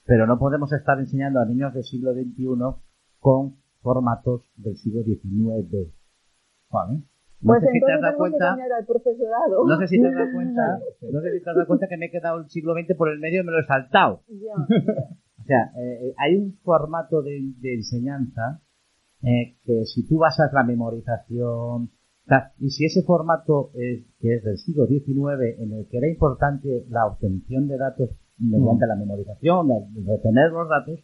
pero 0.06 0.26
no 0.26 0.38
podemos 0.38 0.72
estar 0.72 0.98
enseñando 0.98 1.40
a 1.40 1.44
niños 1.44 1.74
del 1.74 1.84
siglo 1.84 2.12
XXI 2.14 2.46
con 3.20 3.56
formatos 3.82 4.42
del 4.56 4.76
siglo 4.76 5.02
XIX. 5.02 5.92
Vale. 6.70 7.02
No 7.44 7.52
Pues 7.52 7.60
sé 7.60 7.68
si 7.72 7.80
te 7.80 7.92
has 7.92 8.00
dado 8.00 8.16
cuenta, 8.16 8.56
no 8.56 9.78
sé 9.78 9.86
si 9.86 10.00
te 10.00 10.08
has 10.08 10.14
dado 10.14 10.32
cuenta, 10.32 10.78
no 11.12 11.20
sé 11.20 11.32
si 11.32 11.44
te 11.44 11.50
has 11.50 11.56
dado 11.56 11.66
cuenta 11.66 11.88
que 11.88 11.96
me 11.98 12.06
he 12.06 12.10
quedado 12.10 12.40
el 12.40 12.48
siglo 12.48 12.72
XX 12.72 12.96
por 12.96 13.10
el 13.10 13.20
medio 13.20 13.42
y 13.42 13.44
me 13.44 13.52
lo 13.52 13.60
he 13.60 13.66
saltado. 13.66 14.22
Ya. 14.28 14.54
O 14.56 15.46
sea, 15.46 15.72
eh, 15.76 16.08
eh, 16.08 16.14
hay 16.16 16.36
un 16.36 16.56
formato 16.64 17.20
de, 17.20 17.38
de 17.60 17.74
enseñanza 17.74 18.62
eh, 19.22 19.56
que 19.64 19.84
si 19.84 20.06
tú 20.06 20.18
basas 20.18 20.52
la 20.54 20.64
memorización, 20.64 21.90
y 22.58 22.70
si 22.70 22.86
ese 22.86 23.02
formato 23.02 23.70
es, 23.74 24.04
que 24.18 24.36
es 24.36 24.44
del 24.44 24.56
siglo 24.56 24.86
XIX, 24.86 25.58
en 25.58 25.72
el 25.72 25.86
que 25.88 25.98
era 25.98 26.08
importante 26.08 26.86
la 26.88 27.06
obtención 27.06 27.68
de 27.68 27.76
datos 27.76 28.10
mediante 28.38 28.86
la 28.86 28.96
memorización, 28.96 29.68
retener 30.06 30.50
los 30.50 30.68
datos, 30.68 31.00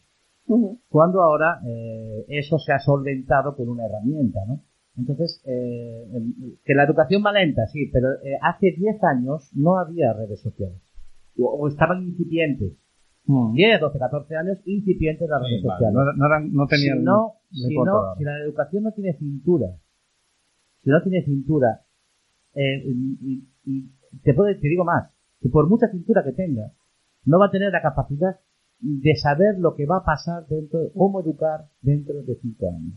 cuando 0.88 1.22
ahora 1.22 1.60
eh, 1.66 2.24
eso 2.28 2.58
se 2.58 2.72
ha 2.72 2.78
solventado 2.78 3.54
con 3.54 3.68
una 3.68 3.86
herramienta, 3.86 4.40
¿no? 4.48 4.60
Entonces, 4.96 5.42
eh, 5.46 6.08
em, 6.14 6.34
que 6.64 6.74
la 6.74 6.84
educación 6.84 7.22
va 7.24 7.32
lenta, 7.32 7.66
sí, 7.68 7.88
pero 7.92 8.08
eh, 8.22 8.36
hace 8.42 8.72
10 8.76 9.02
años 9.04 9.50
no 9.54 9.78
había 9.78 10.12
redes 10.12 10.40
sociales. 10.40 10.80
O, 11.38 11.44
o 11.46 11.68
estaban 11.68 12.02
incipientes. 12.02 12.72
10, 13.26 13.80
12, 13.80 13.98
14 13.98 14.34
años, 14.36 14.58
incipientes 14.64 15.28
las 15.28 15.40
redes 15.42 15.60
Sí, 15.60 15.66
vale. 15.66 15.78
sociales. 15.78 15.94
No, 15.94 16.12
no, 16.16 16.26
eran- 16.26 16.52
no 16.52 16.66
tenían 16.66 16.98
si 16.98 17.04
no, 17.04 17.32
si, 17.50 17.74
no- 17.76 18.14
la 18.18 18.38
educación 18.42 18.82
no 18.82 18.92
tiene 18.92 19.12
cintura, 19.18 19.66
si 20.82 20.90
no 20.90 21.02
tiene 21.02 21.22
cintura, 21.24 21.82
eh, 22.54 22.82
y, 22.86 23.44
y 23.64 23.90
te, 24.24 24.34
puedo, 24.34 24.52
te 24.58 24.68
digo 24.68 24.84
más, 24.84 25.12
que 25.40 25.48
por 25.48 25.68
mucha 25.68 25.88
cintura 25.90 26.24
que 26.24 26.32
tenga, 26.32 26.72
no 27.24 27.38
va 27.38 27.46
a 27.46 27.50
tener 27.50 27.70
la 27.70 27.82
capacidad 27.82 28.40
de 28.80 29.14
saber 29.16 29.58
lo 29.58 29.74
que 29.76 29.86
va 29.86 29.98
a 29.98 30.04
pasar 30.04 30.46
dentro, 30.48 30.90
cómo 30.94 31.20
educar 31.20 31.66
dentro 31.82 32.22
de 32.22 32.34
5 32.34 32.68
años. 32.68 32.94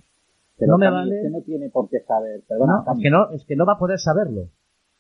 Pero 0.58 0.74
no 0.74 0.78
me 0.78 0.86
Cami, 0.86 0.96
vale- 0.98 1.16
es 1.18 1.24
que 1.24 1.30
no 1.30 1.42
tiene 1.42 1.70
por 1.70 1.90
qué 1.90 2.00
saber, 2.02 2.44
perdona, 2.48 2.84
No, 2.86 2.94
es 2.94 3.00
que 3.02 3.10
no, 3.10 3.30
es 3.32 3.46
que 3.46 3.56
no 3.56 3.66
va 3.66 3.74
a 3.74 3.80
poder 3.80 4.00
saberlo. 4.00 4.50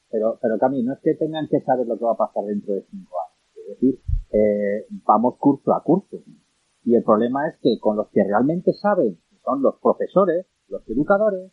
pero, 0.09 0.37
pero 0.41 0.57
Cami, 0.59 0.83
no 0.83 0.93
es 0.93 0.99
que 0.99 1.15
tengan 1.15 1.47
que 1.47 1.59
saber 1.61 1.87
lo 1.87 1.97
que 1.97 2.05
va 2.05 2.11
a 2.13 2.17
pasar 2.17 2.43
dentro 2.45 2.73
de 2.73 2.83
cinco 2.89 3.13
años. 3.19 3.39
Es 3.55 3.67
decir, 3.79 3.99
eh, 4.31 4.85
vamos 5.05 5.37
curso 5.37 5.73
a 5.73 5.83
curso. 5.83 6.17
Y 6.85 6.95
el 6.95 7.03
problema 7.03 7.47
es 7.47 7.55
que 7.61 7.79
con 7.79 7.95
los 7.95 8.09
que 8.09 8.23
realmente 8.23 8.73
saben, 8.73 9.15
que 9.29 9.37
son 9.43 9.61
los 9.61 9.75
profesores, 9.81 10.45
los 10.67 10.87
educadores, 10.89 11.51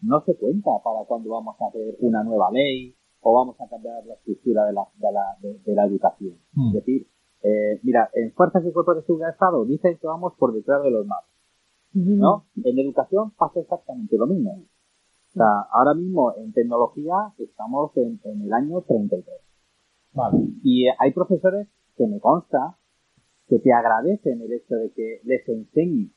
no 0.00 0.20
se 0.24 0.36
cuenta 0.36 0.70
para 0.84 1.04
cuando 1.06 1.30
vamos 1.30 1.56
a 1.60 1.66
hacer 1.68 1.96
una 2.00 2.22
nueva 2.24 2.50
ley 2.52 2.94
o 3.20 3.34
vamos 3.34 3.56
a 3.60 3.68
cambiar 3.68 4.04
la 4.06 4.14
estructura 4.14 4.66
de 4.66 4.72
la, 4.72 4.86
de 4.96 5.12
la, 5.12 5.22
de, 5.40 5.58
de 5.64 5.74
la 5.74 5.84
educación. 5.86 6.36
Mm. 6.54 6.68
Es 6.68 6.74
decir, 6.74 7.06
eh, 7.42 7.80
mira, 7.82 8.10
en 8.14 8.32
Fuerzas 8.32 8.64
y 8.66 8.72
Cuerpos 8.72 8.96
de 8.96 9.02
Seguridad 9.02 9.28
del 9.28 9.34
Estado 9.34 9.64
dicen 9.64 9.98
que 9.98 10.06
vamos 10.06 10.32
por 10.38 10.52
detrás 10.52 10.82
de 10.82 10.90
los 10.90 11.06
malos. 11.06 11.28
¿No? 11.94 12.46
En 12.64 12.78
educación 12.78 13.32
pasa 13.32 13.60
exactamente 13.60 14.16
lo 14.16 14.26
mismo. 14.26 14.52
O 14.52 15.32
sea, 15.34 15.60
ahora 15.70 15.94
mismo 15.94 16.34
en 16.36 16.52
tecnología 16.52 17.32
estamos 17.38 17.96
en, 17.96 18.20
en 18.24 18.42
el 18.42 18.52
año 18.52 18.82
33. 18.82 19.24
Vale. 20.12 20.38
Y 20.62 20.86
hay 20.98 21.12
profesores 21.12 21.68
que 21.96 22.06
me 22.06 22.20
consta 22.20 22.76
que 23.48 23.58
te 23.58 23.72
agradecen 23.72 24.40
el 24.42 24.52
hecho 24.52 24.76
de 24.76 24.92
que 24.92 25.20
les 25.24 25.48
enseñes 25.48 26.10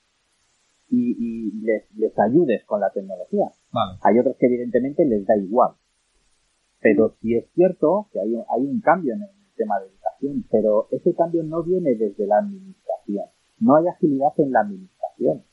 y, 0.90 1.16
y 1.18 1.52
les, 1.62 1.84
les 1.96 2.18
ayudes 2.20 2.64
con 2.66 2.82
la 2.82 2.92
tecnología. 2.92 3.52
Vale. 3.72 3.98
Hay 4.02 4.20
otros 4.20 4.36
que 4.38 4.48
evidentemente 4.48 5.06
les 5.06 5.26
da 5.26 5.38
igual. 5.38 5.72
Pero 6.82 7.16
sí 7.22 7.36
es 7.36 7.50
cierto 7.54 8.10
que 8.12 8.20
hay 8.20 8.34
un, 8.34 8.44
hay 8.50 8.62
un 8.66 8.82
cambio 8.82 9.14
en 9.16 9.24
el 9.24 9.30
tema 9.56 9.80
de 9.80 9.88
educación, 9.88 10.46
pero 10.52 10.88
ese 10.92 11.16
cambio 11.16 11.44
no 11.44 11.64
viene 11.64 11.96
desde 11.96 12.28
la 12.28 12.40
administración. 12.40 13.26
No 13.60 13.78
hay 13.78 13.88
agilidad 13.88 14.34
en 14.38 14.52
la 14.52 14.62
administración. 14.62 15.44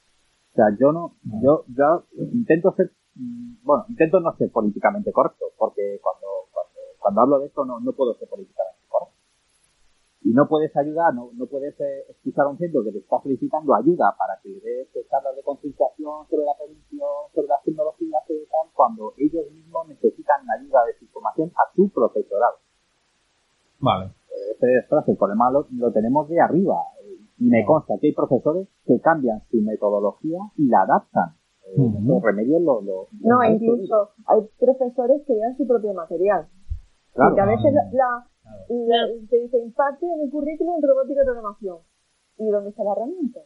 O 0.53 0.55
sea, 0.55 0.67
yo 0.79 0.93
no, 0.93 1.17
yo, 1.43 1.65
yo 1.69 2.05
intento 2.33 2.75
ser, 2.77 2.93
mm, 3.15 3.65
bueno, 3.65 3.87
intento 3.89 4.21
no 4.21 4.37
ser 4.37 4.51
políticamente 4.51 5.11
correcto, 5.11 5.47
porque 5.57 5.99
cuando, 6.03 6.27
cuando, 6.53 6.79
cuando 6.99 7.21
hablo 7.23 7.39
de 7.41 7.47
esto 7.47 7.65
no, 7.65 7.81
no 7.81 7.93
puedo 7.93 8.15
ser 8.19 8.29
políticamente 8.29 8.85
correcto. 8.87 9.17
Y 10.25 10.33
no 10.35 10.47
puedes 10.47 10.77
ayudar, 10.77 11.15
no, 11.15 11.31
no 11.33 11.47
puedes 11.47 11.81
eh, 11.81 12.05
escuchar 12.11 12.45
a 12.45 12.49
un 12.51 12.59
centro 12.59 12.85
que 12.85 12.93
te 12.93 12.99
está 12.99 13.19
solicitando 13.23 13.75
ayuda 13.75 14.15
para 14.19 14.39
que 14.43 14.51
le 14.51 14.61
des 14.61 14.95
eh, 14.95 15.07
charlas 15.11 15.35
de 15.37 15.43
concienciación 15.43 16.29
sobre 16.29 16.45
la 16.45 16.53
prevención, 16.55 17.09
sobre 17.35 17.49
las 17.49 17.63
tecnologías 17.65 18.23
y 18.29 18.45
tal, 18.45 18.69
cuando 18.75 19.15
ellos 19.17 19.51
mismos 19.51 19.89
necesitan 19.89 20.45
ayuda 20.51 20.85
de 20.85 20.99
su 20.99 21.07
formación 21.09 21.51
a 21.57 21.75
su 21.75 21.89
profesorado. 21.89 22.59
Vale. 23.81 24.11
Este 24.53 24.79
es 24.79 25.09
el 25.09 25.17
problema 25.17 25.51
lo, 25.51 25.67
lo 25.73 25.91
tenemos 25.93 26.29
de 26.29 26.41
arriba. 26.41 26.77
Y 27.39 27.49
me 27.49 27.65
consta 27.65 27.95
que 28.01 28.09
hay 28.09 28.15
profesores 28.15 28.69
que 28.85 29.01
cambian 29.01 29.43
su 29.51 29.59
metodología 29.63 30.39
y 30.57 30.67
la 30.69 30.83
adaptan. 30.83 31.35
Eh, 31.67 31.81
Ujú. 31.81 31.99
Los 32.07 32.23
remedios 32.23 32.61
lo, 32.63 32.81
lo- 32.83 33.09
No, 33.21 33.39
lo- 33.43 33.45
incluso 33.51 34.11
hay 34.27 34.41
profesores 34.59 35.23
que 35.27 35.35
llevan 35.35 35.57
su 35.57 35.67
propio 35.67 35.95
material. 35.95 36.47
Claro. 37.15 37.31
Porque 37.31 37.41
a 37.41 37.47
veces 37.47 37.73
la, 37.73 37.83
la, 37.93 38.27
Claro. 38.43 38.87
la- 38.89 39.29
te 39.29 39.37
dice 39.39 39.59
imparte 39.59 40.07
en 40.07 40.21
el 40.23 40.31
currículum 40.31 40.81
robótica 40.83 41.23
y 41.23 41.25
programación. 41.25 41.79
¿Y 42.39 42.49
dónde 42.49 42.71
está 42.71 42.85
la 42.85 42.93
herramienta? 42.93 43.41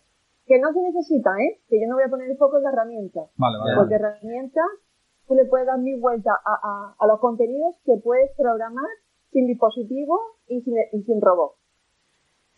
Que 0.47 0.59
no 0.61 0.73
se 0.73 0.81
necesita, 0.81 1.31
¿eh? 1.41 1.61
Que 1.69 1.81
yo 1.81 1.89
no 1.89 1.97
voy 1.97 2.05
a 2.05 2.09
poner 2.11 2.31
el 2.31 2.37
foco 2.37 2.57
en 2.59 2.63
la 2.65 2.71
herramienta. 2.71 3.21
Vale, 3.37 3.59
vale. 3.59 3.73
Porque 3.77 3.95
herramienta, 3.97 4.61
tú 5.27 5.35
le 5.35 5.45
puedes 5.45 5.67
dar 5.67 5.79
mil 5.79 6.01
vueltas 6.01 6.35
a, 6.45 6.55
a, 6.63 6.95
a 6.99 7.07
los 7.07 7.19
contenidos 7.21 7.75
que 7.85 7.97
puedes 8.03 8.31
programar 8.37 8.87
sin 9.33 9.47
dispositivo 9.49 10.19
y 10.47 10.61
sin, 10.63 10.75
y 10.93 11.03
sin 11.03 11.21
robot. 11.21 11.55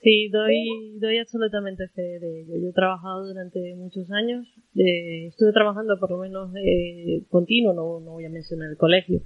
Sí, 0.01 0.29
doy, 0.29 0.97
doy 1.01 1.19
absolutamente 1.19 1.89
fe 1.89 2.21
de 2.21 2.43
ello. 2.43 2.55
Yo 2.63 2.69
he 2.69 2.73
trabajado 2.73 3.27
durante 3.27 3.75
muchos 3.75 4.09
años, 4.13 4.47
eh, 4.77 5.27
estuve 5.27 5.53
trabajando 5.53 5.99
por 5.99 6.11
lo 6.11 6.19
menos 6.19 6.55
eh, 6.55 7.25
continuo, 7.29 7.73
no, 7.73 7.99
no 8.01 8.13
voy 8.13 8.25
a 8.25 8.31
mencionar 8.31 8.71
el 8.71 8.77
colegio, 8.77 9.23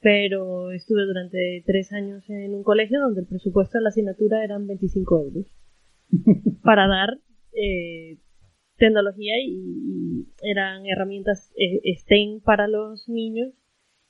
pero 0.00 0.72
estuve 0.72 1.04
durante 1.06 1.62
tres 1.64 1.92
años 1.92 2.28
en 2.28 2.54
un 2.54 2.64
colegio 2.64 3.00
donde 3.00 3.20
el 3.20 3.28
presupuesto 3.28 3.78
de 3.78 3.82
la 3.82 3.90
asignatura 3.90 4.42
eran 4.42 4.66
25 4.66 5.22
euros 5.22 5.46
para 6.64 6.88
dar 6.88 7.18
eh, 7.52 8.18
tecnología 8.78 9.34
y, 9.40 9.54
y 9.54 10.26
eran 10.42 10.86
herramientas 10.86 11.52
eh, 11.56 11.94
STEM 11.98 12.40
para 12.40 12.66
los 12.66 13.08
niños 13.08 13.54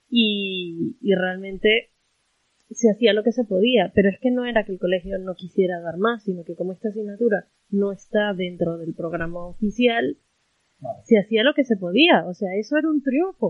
y, 0.08 0.96
y 1.02 1.14
realmente 1.14 1.90
se 2.70 2.90
hacía 2.90 3.12
lo 3.12 3.22
que 3.22 3.32
se 3.32 3.44
podía, 3.44 3.92
pero 3.94 4.08
es 4.08 4.18
que 4.20 4.30
no 4.30 4.44
era 4.44 4.64
que 4.64 4.72
el 4.72 4.78
colegio 4.78 5.18
no 5.18 5.34
quisiera 5.34 5.80
dar 5.80 5.98
más, 5.98 6.24
sino 6.24 6.44
que 6.44 6.56
como 6.56 6.72
esta 6.72 6.88
asignatura 6.88 7.46
no 7.70 7.92
está 7.92 8.32
dentro 8.34 8.78
del 8.78 8.94
programa 8.94 9.46
oficial, 9.46 10.18
se 11.04 11.18
hacía 11.18 11.42
lo 11.42 11.54
que 11.54 11.64
se 11.64 11.76
podía, 11.76 12.26
o 12.26 12.34
sea, 12.34 12.54
eso 12.56 12.76
era 12.76 12.88
un 12.88 13.02
triunfo. 13.02 13.46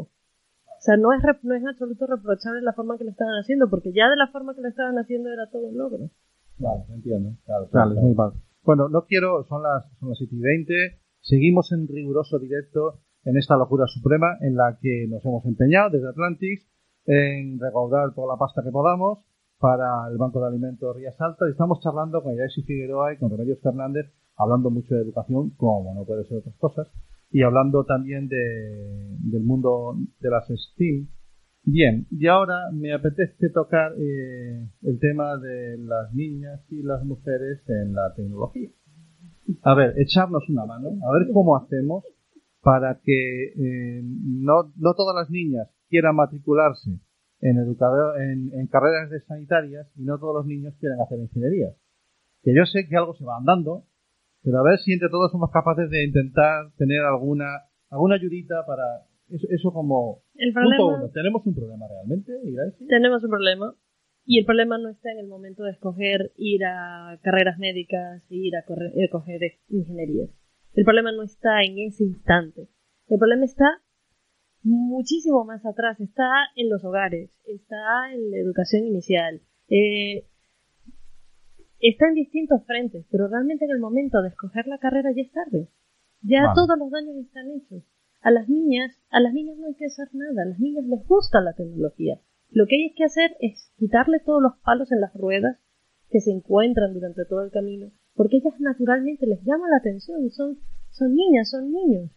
O 0.77 0.81
sea, 0.81 0.97
no 0.97 1.13
es, 1.13 1.23
no 1.43 1.55
es 1.55 1.63
en 1.63 1.69
absoluto 1.69 2.07
reprochable 2.07 2.61
la 2.61 2.75
forma 2.75 2.99
que 2.99 3.05
lo 3.05 3.11
estaban 3.11 3.35
haciendo, 3.41 3.69
porque 3.71 3.93
ya 3.93 4.09
de 4.09 4.17
la 4.17 4.29
forma 4.29 4.55
que 4.55 4.61
lo 4.61 4.69
estaban 4.69 4.97
haciendo 4.99 5.33
era 5.33 5.51
todo 5.51 5.67
un 5.67 5.79
logro. 5.79 6.11
Vale, 6.59 6.85
entiendo. 6.91 7.37
Claro, 7.45 7.69
claro, 7.71 7.93
es 7.93 8.03
muy 8.03 8.15
mal. 8.15 8.33
Bueno, 8.63 8.89
no 8.89 9.07
quiero, 9.07 9.45
son 9.45 9.63
las, 9.63 9.91
son 9.99 10.11
las 10.11 10.19
7 10.19 10.35
y 10.35 10.41
20, 10.41 10.75
seguimos 11.21 11.73
en 11.73 11.89
riguroso 11.89 12.39
directo 12.39 13.01
en 13.25 13.37
esta 13.37 13.57
locura 13.57 13.87
suprema 13.87 14.37
en 14.41 14.57
la 14.57 14.79
que 14.81 15.07
nos 15.09 15.25
hemos 15.25 15.45
empeñado 15.47 15.91
desde 15.91 16.09
Atlantis 16.09 16.69
en 17.07 17.59
recaudar 17.59 18.15
toda 18.15 18.35
la 18.35 18.39
pasta 18.39 18.63
que 18.63 18.71
podamos 18.71 19.19
para 19.59 20.09
el 20.11 20.19
Banco 20.19 20.41
de 20.41 20.49
Alimentos 20.49 20.95
Rías 20.95 21.19
Altas 21.21 21.49
estamos 21.49 21.81
charlando 21.81 22.23
con 22.23 22.37
Yaisi 22.37 22.63
Figueroa 22.63 23.15
y 23.15 23.19
con 23.19 23.31
Remedios 23.31 23.61
Fernández 23.63 24.07
hablando 24.37 24.71
mucho 24.71 24.95
de 24.95 25.03
educación, 25.03 25.51
como 25.57 25.95
no 25.95 26.05
puede 26.05 26.25
ser 26.25 26.39
otras 26.39 26.57
cosas, 26.57 26.89
y 27.31 27.43
hablando 27.43 27.85
también 27.85 28.29
de, 28.29 29.17
del 29.21 29.43
mundo 29.43 29.97
de 30.21 30.31
las 30.31 30.47
STEAM. 30.47 31.09
Bien, 31.65 32.07
y 32.11 32.29
ahora 32.29 32.71
me 32.73 32.93
apetece 32.93 33.51
tocar 33.51 33.93
eh, 33.99 34.69
el 34.83 35.01
tema 35.01 35.37
de 35.39 35.79
las 35.79 36.13
niñas 36.15 36.61
y 36.71 36.83
las 36.83 37.05
mujeres 37.05 37.61
en 37.69 37.93
la 37.93 38.15
tecnología. 38.15 38.71
A 39.63 39.75
ver, 39.75 39.95
echarnos 39.97 40.49
una 40.49 40.65
mano, 40.65 40.91
a 41.09 41.19
ver 41.19 41.29
cómo 41.33 41.57
hacemos 41.57 42.05
para 42.61 43.01
que 43.03 43.45
eh, 43.47 44.03
no, 44.05 44.73
no 44.77 44.95
todas 44.95 45.17
las 45.17 45.31
niñas 45.31 45.69
quieran 45.97 46.15
matricularse 46.17 46.91
en, 47.41 47.57
educador, 47.59 48.21
en, 48.21 48.51
en 48.53 48.67
carreras 48.67 49.11
de 49.11 49.21
sanitarias 49.21 49.87
y 49.97 50.03
no 50.05 50.19
todos 50.19 50.35
los 50.37 50.47
niños 50.47 50.75
quieran 50.79 51.01
hacer 51.01 51.19
ingeniería. 51.19 51.69
Que 52.43 52.55
yo 52.55 52.65
sé 52.67 52.87
que 52.89 52.97
algo 52.97 53.15
se 53.15 53.25
va 53.25 53.37
andando, 53.39 53.85
pero 54.43 54.59
a 54.59 54.63
ver 54.63 54.79
si 54.79 54.93
entre 54.93 55.09
todos 55.09 55.33
somos 55.33 55.51
capaces 55.51 55.89
de 55.91 56.05
intentar 56.05 56.71
tener 56.77 57.01
alguna 57.01 57.47
alguna 57.89 58.17
ayudita 58.17 58.65
para 58.67 58.83
eso, 59.29 59.47
eso 59.51 59.73
como 59.73 60.23
El 60.35 60.53
punto 60.53 60.69
problema, 60.77 60.99
uno. 61.05 61.09
¿Tenemos 61.13 61.47
un 61.47 61.55
problema 61.55 61.87
realmente, 61.89 62.33
tenemos 62.89 63.25
un 63.25 63.31
problema. 63.31 63.75
Y 64.29 64.41
el 64.41 64.45
problema 64.45 64.77
no 64.77 64.89
está 64.89 65.13
en 65.13 65.19
el 65.21 65.29
momento 65.29 65.63
de 65.63 65.71
escoger 65.71 66.33
ir 66.37 66.65
a 66.65 67.17
carreras 67.23 67.59
médicas 67.59 68.25
y 68.29 68.49
ir 68.49 68.57
a 68.57 68.65
corre- 68.65 68.91
eh, 68.97 69.09
coger 69.09 69.41
ingenierías. 69.69 70.31
El 70.75 70.85
problema 70.85 71.13
no 71.13 71.23
está 71.23 71.63
en 71.63 71.79
ese 71.79 72.03
instante. 72.05 72.69
El 73.09 73.19
problema 73.19 73.45
está 73.45 73.67
muchísimo 74.67 75.45
más 75.45 75.65
atrás. 75.65 75.99
Está 76.01 76.29
en 76.57 76.69
los 76.69 76.85
hogares, 76.85 77.31
está 77.47 78.13
en 78.13 78.31
la 78.31 78.39
educación 78.39 78.85
inicial, 78.85 79.41
eh, 79.69 80.27
está 81.81 82.09
en 82.09 82.15
distintos 82.15 82.65
frentes, 82.67 83.07
pero 83.11 83.29
realmente 83.29 83.65
en 83.65 83.71
el 83.71 83.79
momento 83.79 84.21
de 84.23 84.29
escoger 84.29 84.67
la 84.67 84.79
carrera 84.79 85.11
ya 85.15 85.23
es 85.23 85.33
tarde. 85.33 85.69
Ya 86.23 86.43
Vale. 86.43 86.55
todos 86.55 86.79
los 86.79 86.91
daños 86.91 87.17
están 87.17 87.51
hechos. 87.51 87.85
A 88.23 88.31
las 88.31 88.49
niñas, 88.49 88.99
a 89.11 89.21
las 89.21 89.33
niñas 89.33 89.57
no 89.59 89.67
hay 89.67 89.75
que 89.75 89.87
hacer 89.87 90.09
nada, 90.13 90.43
a 90.43 90.47
las 90.47 90.59
niñas 90.59 90.85
les 90.87 91.07
gusta 91.07 91.41
la 91.41 91.53
tecnología. 91.53 92.19
Lo 92.51 92.67
que 92.67 92.77
hay 92.77 92.95
que 92.95 93.05
hacer 93.05 93.37
es 93.41 93.73
quitarle 93.79 94.19
todos 94.21 94.43
los 94.43 94.57
palos 94.65 94.91
en 94.91 95.01
las 95.01 95.15
ruedas 95.15 95.59
que 96.11 96.21
se 96.21 96.33
encuentran 96.33 96.95
durante 96.95 97.25
todo 97.25 97.45
el 97.45 97.51
camino, 97.51 97.91
porque 98.15 98.39
ellas 98.39 98.55
naturalmente 98.59 99.27
les 99.27 99.43
llama 99.45 99.69
la 99.69 99.77
atención, 99.77 100.29
son, 100.31 100.59
son 100.91 101.15
niñas, 101.15 101.51
son 101.51 101.71
niños. 101.71 102.11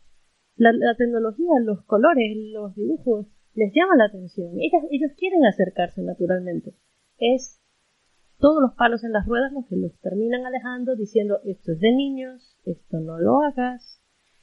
La, 0.59 0.71
la 0.73 0.95
tecnología, 0.95 1.49
los 1.63 1.83
colores, 1.85 2.37
los 2.53 2.75
dibujos, 2.75 3.25
les 3.55 3.73
llama 3.73 3.95
la 3.97 4.05
atención. 4.05 4.51
Ellas, 4.59 4.83
ellos 4.91 5.11
quieren 5.17 5.45
acercarse 5.45 6.01
naturalmente. 6.03 6.75
Es 7.17 7.59
todos 8.37 8.61
los 8.61 8.73
palos 8.75 9.03
en 9.03 9.11
las 9.11 9.25
ruedas 9.25 9.51
los 9.51 9.65
que 9.67 9.75
los 9.75 9.97
terminan 9.99 10.45
alejando 10.45 10.95
diciendo 10.95 11.39
esto 11.45 11.71
es 11.73 11.79
de 11.79 11.91
niños, 11.91 12.57
esto 12.65 12.99
no 12.99 13.17
lo 13.19 13.41
hagas, 13.41 14.01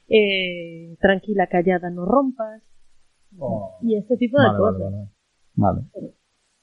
eh, 0.09 0.95
tranquila, 0.99 1.47
callada, 1.47 1.89
no 1.89 2.05
rompas, 2.05 2.63
Oh, 3.39 3.77
y 3.81 3.95
este 3.97 4.15
tipo 4.17 4.39
de 4.39 4.47
vale, 4.47 4.59
vale, 4.59 4.77
cosas. 4.77 4.91
vale. 5.55 5.81
Vale. 5.93 6.13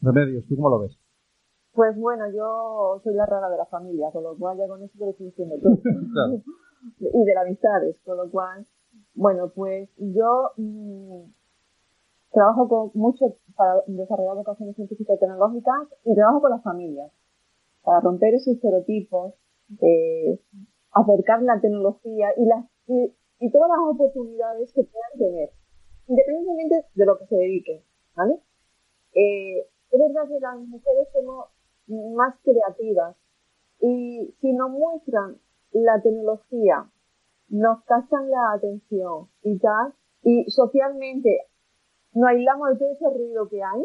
Remedios, 0.00 0.46
¿tú 0.46 0.56
cómo 0.56 0.70
lo 0.70 0.78
ves? 0.80 0.98
Pues 1.72 1.94
bueno, 1.96 2.24
yo 2.34 3.00
soy 3.04 3.14
la 3.14 3.26
rara 3.26 3.48
de 3.50 3.58
la 3.58 3.66
familia, 3.66 4.10
con 4.12 4.22
lo 4.24 4.36
cual 4.36 4.56
ya 4.56 4.66
con 4.66 4.82
eso 4.82 4.92
te 4.98 5.04
lo 5.04 5.10
estoy 5.10 5.26
diciendo 5.26 5.56
todo. 5.62 5.76
Claro. 6.12 6.42
y 7.00 7.24
de 7.24 7.34
las 7.34 7.44
amistades, 7.46 7.96
con 8.04 8.16
lo 8.16 8.30
cual, 8.30 8.66
bueno, 9.14 9.50
pues 9.54 9.88
yo 9.98 10.50
mm, 10.56 11.22
trabajo 12.32 12.68
con 12.68 12.90
mucho 12.94 13.36
para 13.56 13.82
desarrollar 13.86 14.36
vocaciones 14.36 14.74
científicas 14.76 15.16
y 15.16 15.20
tecnológicas 15.20 15.88
y 16.04 16.14
trabajo 16.14 16.40
con 16.40 16.50
las 16.50 16.62
familias 16.62 17.12
para 17.82 18.00
romper 18.00 18.34
esos 18.34 18.54
estereotipos, 18.54 19.34
eh, 19.80 20.40
acercar 20.92 21.42
la 21.42 21.60
tecnología 21.60 22.28
y 22.36 22.44
las 22.46 22.64
y, 22.86 23.14
y 23.38 23.50
todas 23.50 23.68
las 23.68 23.78
oportunidades 23.94 24.72
que 24.72 24.82
puedan 24.84 25.18
tener, 25.18 25.50
independientemente 26.08 26.86
de 26.94 27.06
lo 27.06 27.18
que 27.18 27.26
se 27.26 27.36
dediquen, 27.36 27.82
¿vale? 28.16 28.40
Eh, 29.12 29.60
es 29.90 30.00
verdad 30.00 30.28
que 30.28 30.40
las 30.40 30.58
mujeres 30.58 31.08
somos 31.12 31.46
más 31.86 32.34
creativas 32.42 33.16
y 33.80 34.34
si 34.40 34.52
nos 34.52 34.70
muestran 34.70 35.38
la 35.72 36.00
tecnología, 36.02 36.90
nos 37.48 37.82
captan 37.84 38.30
la 38.30 38.52
atención 38.52 39.28
y 39.42 39.58
tal, 39.58 39.94
y 40.22 40.50
socialmente 40.50 41.40
nos 42.12 42.28
aislamos 42.28 42.70
de 42.70 42.78
todo 42.78 42.92
ese 42.92 43.10
ruido 43.10 43.48
que 43.48 43.62
hay, 43.62 43.84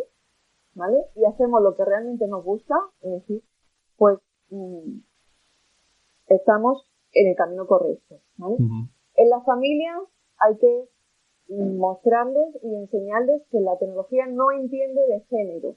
¿vale? 0.76 1.06
Y 1.15 1.26
hacemos 1.26 1.62
lo 1.62 1.76
que 1.76 1.86
realmente 1.86 2.28
nos 2.28 2.43
gusta, 2.43 2.76
es 3.02 3.12
decir, 3.12 3.43
pues 3.98 4.19
mm, 4.50 5.00
estamos 6.28 6.89
en 7.13 7.30
el 7.30 7.36
camino 7.36 7.67
correcto, 7.67 8.19
¿vale? 8.38 8.58
En 9.15 9.30
las 9.30 9.43
familias 9.45 10.00
hay 10.38 10.58
que 10.58 10.89
mostrarles 11.50 12.56
y 12.62 12.76
enseñarles 12.76 13.41
que 13.50 13.60
la 13.60 13.78
tecnología 13.78 14.28
no 14.28 14.52
entiende 14.52 15.02
de 15.08 15.22
género, 15.22 15.76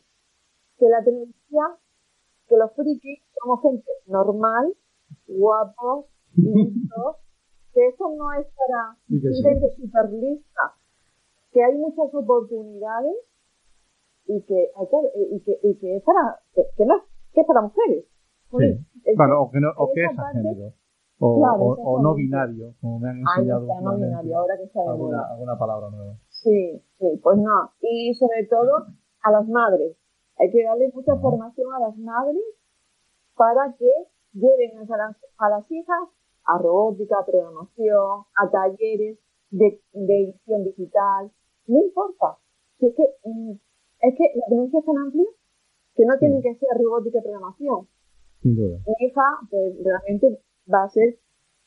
que 0.78 0.88
la 0.88 1.02
tecnología, 1.02 1.78
que 2.48 2.56
los 2.56 2.72
frikis 2.74 3.20
somos 3.40 3.62
gente 3.62 3.90
normal, 4.06 4.74
guapos, 5.26 6.06
listos, 6.36 7.16
que 7.72 7.88
eso 7.88 8.04
no 8.16 8.32
es 8.34 8.46
para 8.46 8.96
que 9.08 9.18
sí. 9.32 9.42
gente 9.42 9.74
super 9.76 10.10
lista, 10.12 10.62
que 11.52 11.62
hay 11.64 11.76
muchas 11.76 12.12
oportunidades 12.14 13.16
y 14.26 14.42
que 14.44 14.70
hay 14.76 14.86
que, 14.88 14.96
y 15.36 15.40
que, 15.42 15.58
y 15.62 15.78
que 15.78 15.96
es 15.96 16.02
para, 16.02 16.38
que, 16.54 16.62
que 16.76 16.86
no 16.86 16.96
es, 16.96 17.02
que 17.32 17.40
es 17.40 17.46
para 17.46 17.62
mujeres. 17.62 18.04
Sí. 18.58 18.86
Es- 19.04 19.16
Bueno, 19.16 19.42
o 19.42 19.50
que, 19.50 19.60
no, 19.60 19.68
o 19.76 19.90
que 19.92 20.04
es 20.04 20.16
parte- 20.16 20.38
género. 20.38 20.72
O, 21.24 21.38
Claro, 21.38 21.62
o- 21.62 21.74
o 21.98 22.02
no 22.02 22.14
binario, 22.14 22.74
como 22.80 22.98
me 22.98 23.10
han 23.10 23.18
enseñado 23.20 23.62
está, 23.62 23.80
no 23.80 23.96
binario, 23.96 24.38
ahora 24.38 24.56
que 24.56 24.64
está 24.64 24.80
de 24.82 24.88
alguna, 24.88 25.16
moda. 25.18 25.30
alguna 25.30 25.58
palabra 25.58 25.90
nueva. 25.90 26.14
Sí, 26.28 26.82
sí, 26.98 27.20
pues 27.22 27.38
no. 27.38 27.70
Y 27.80 28.12
sobre 28.14 28.44
todo 28.46 28.86
a 29.22 29.30
las 29.30 29.46
madres. 29.48 29.96
Hay 30.38 30.50
que 30.50 30.64
darle 30.64 30.90
mucha 30.92 31.14
formación 31.16 31.72
a 31.74 31.78
las 31.80 31.96
madres 31.98 32.42
para 33.36 33.72
que 33.78 33.90
lleven 34.32 34.78
a 34.78 34.96
las, 34.96 35.16
a 35.38 35.48
las 35.50 35.70
hijas 35.70 36.08
a 36.46 36.58
robótica, 36.58 37.16
programación, 37.26 38.24
a 38.36 38.50
talleres 38.50 39.18
de, 39.50 39.80
de 39.92 40.14
edición 40.24 40.64
digital. 40.64 41.30
No 41.66 41.78
importa. 41.80 42.38
Si 42.78 42.86
es 42.86 42.94
que, 42.96 43.04
mm, 43.24 43.52
es 43.52 44.14
que 44.18 44.24
la 44.34 44.46
tecnología 44.48 44.80
es 44.80 44.86
tan 44.86 44.98
amplia 44.98 45.26
que 45.94 46.04
no 46.06 46.18
tiene 46.18 46.42
que 46.42 46.54
ser 46.56 46.68
robótica 46.82 47.18
y 47.18 47.22
programación. 47.22 47.86
Sin 48.42 48.56
duda. 48.56 48.78
Mi 48.86 49.06
hija, 49.06 49.22
pues 49.50 49.74
realmente 49.84 50.40
va 50.72 50.84
a 50.84 50.88
ser 50.88 51.18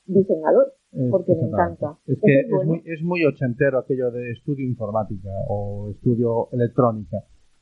diseñador, 0.06 0.74
Es- 0.92 1.12
porque 1.12 1.36
me 1.36 1.48
encanta. 1.48 1.98
Es 2.06 2.20
que 2.22 2.40
es 2.42 2.50
bueno. 2.50 2.72
muy, 2.72 2.82
es 2.86 3.02
muy 3.04 3.26
ochentero 3.26 3.80
aquello 3.80 4.12
de 4.12 4.32
estudio 4.32 4.66
informática 4.68 5.30
o 5.48 5.90
estudio 5.92 6.50
electrónica. 6.52 7.18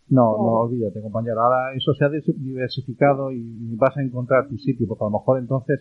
No, 0.09 0.35
Claro. 0.35 0.43
no, 0.43 0.59
olvídate, 0.61 1.01
compañero. 1.01 1.41
Ahora 1.41 1.73
eso 1.75 1.93
se 1.93 2.03
ha 2.05 2.09
diversificado 2.09 3.31
y 3.31 3.75
vas 3.75 3.95
a 3.97 4.01
encontrar 4.01 4.47
tu 4.49 4.57
sitio, 4.57 4.87
porque 4.87 5.03
a 5.03 5.07
lo 5.07 5.11
mejor 5.19 5.39
entonces, 5.39 5.79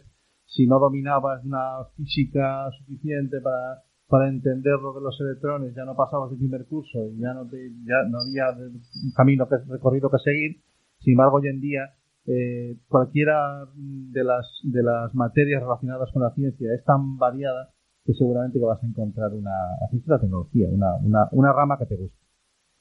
si 0.55 0.67
no 0.67 0.79
dominabas 0.79 1.45
una 1.45 1.85
física 1.97 2.71
suficiente 2.79 3.41
para, 3.41 3.83
para 4.07 4.29
entender 4.29 4.79
lo 4.81 4.93
de 4.93 5.01
los 5.01 5.19
electrones, 5.21 5.75
ya 5.75 5.85
no 5.85 5.97
pasabas 5.97 6.31
el 6.33 6.39
primer 6.39 6.67
curso 6.67 7.09
y 7.09 7.19
ya 7.19 7.33
no, 7.33 7.49
te, 7.49 7.57
ya 7.85 8.05
no 8.09 8.19
había 8.21 8.53
un 8.53 9.13
camino 9.17 9.49
que, 9.49 9.57
recorrido 9.69 10.11
que 10.11 10.19
seguir. 10.19 10.63
Sin 10.99 11.15
embargo, 11.15 11.39
hoy 11.39 11.49
en 11.49 11.61
día, 11.61 11.95
eh, 12.27 12.77
cualquiera 12.89 13.67
de 13.75 14.25
las, 14.25 14.47
de 14.63 14.83
las 14.83 15.15
materias 15.15 15.63
relacionadas 15.63 16.11
con 16.13 16.23
la 16.23 16.35
ciencia 16.35 16.69
es 16.75 16.85
tan 16.85 17.17
variada 17.17 17.71
que 18.05 18.13
seguramente 18.13 18.59
que 18.59 18.65
vas 18.65 18.83
a 18.83 18.87
encontrar 18.87 19.33
una, 19.33 19.57
así 19.87 20.03
la 20.07 20.21
tecnología, 20.21 20.69
una, 20.71 20.97
una, 21.03 21.29
una 21.33 21.53
rama 21.53 21.79
que 21.79 21.87
te 21.87 21.97
guste. 21.97 22.19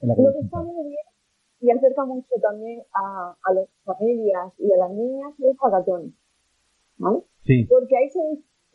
En 0.01 0.09
la 0.09 0.15
que 0.15 0.23
Lo 0.23 0.33
que 0.33 0.45
está 0.45 0.61
muy 0.61 0.89
bien 0.89 1.05
y 1.61 1.69
acerca 1.69 2.03
mucho 2.05 2.33
también 2.41 2.81
a, 2.93 3.35
a 3.43 3.53
las 3.53 3.69
familias 3.85 4.51
y 4.57 4.73
a 4.73 4.77
las 4.77 4.91
niñas 4.91 5.33
es 5.39 5.55
hackathon, 5.59 6.13
¿vale? 7.01 7.19
Sí, 7.43 7.65
Porque 7.65 7.97
ahí 7.97 8.09
se 8.09 8.19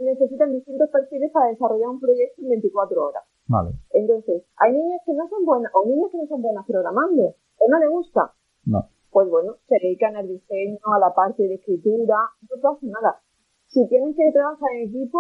necesitan 0.05 0.53
distintos 0.53 0.91
perfiles 0.91 1.31
para 1.33 1.49
desarrollar 1.49 1.89
un 1.89 2.01
proyecto 2.01 2.43
en 2.43 2.49
24 2.51 3.05
horas. 3.07 3.25
vale. 3.49 3.71
Entonces, 3.93 4.43
hay 4.57 4.73
niñas 4.73 5.01
que 5.07 5.15
no 5.15 5.29
son 5.29 5.45
buenas, 5.45 5.71
o 5.75 5.87
niñas 5.87 6.11
que 6.11 6.19
no 6.19 6.27
son 6.27 6.43
buenas 6.43 6.67
programando, 6.67 7.35
o 7.59 7.65
no 7.71 7.79
les 7.79 7.91
gusta. 7.91 8.33
No. 8.67 8.89
Pues 9.11 9.31
bueno, 9.31 9.57
se 9.69 9.77
dedican 9.81 10.17
al 10.17 10.29
diseño, 10.29 10.79
a 10.95 10.99
la 10.99 11.15
parte 11.15 11.43
de 11.45 11.55
escritura, 11.55 12.17
no 12.43 12.61
pasa 12.61 12.81
nada. 12.87 13.23
Si 13.67 13.87
tienen 13.89 14.15
que 14.15 14.31
trabajar 14.33 14.69
en 14.77 14.89
equipo, 14.89 15.19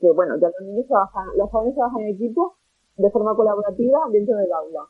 que 0.00 0.10
bueno, 0.12 0.34
ya 0.40 0.48
los 0.48 0.68
niños 0.68 0.86
trabajan, 0.88 1.28
los 1.36 1.50
jóvenes 1.50 1.74
trabajan 1.74 2.00
en 2.02 2.14
equipo 2.14 2.56
de 2.96 3.10
forma 3.10 3.34
colaborativa 3.36 3.98
dentro 4.10 4.36
del 4.36 4.52
aula. 4.52 4.80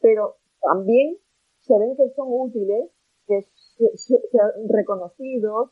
Pero 0.00 0.36
también 0.62 1.18
se 1.58 1.78
ven 1.78 1.96
que 1.96 2.08
son 2.16 2.28
útiles, 2.30 2.90
que 3.26 3.42
se- 3.76 3.96
se- 3.96 4.28
sean 4.30 4.50
reconocidos, 4.68 5.70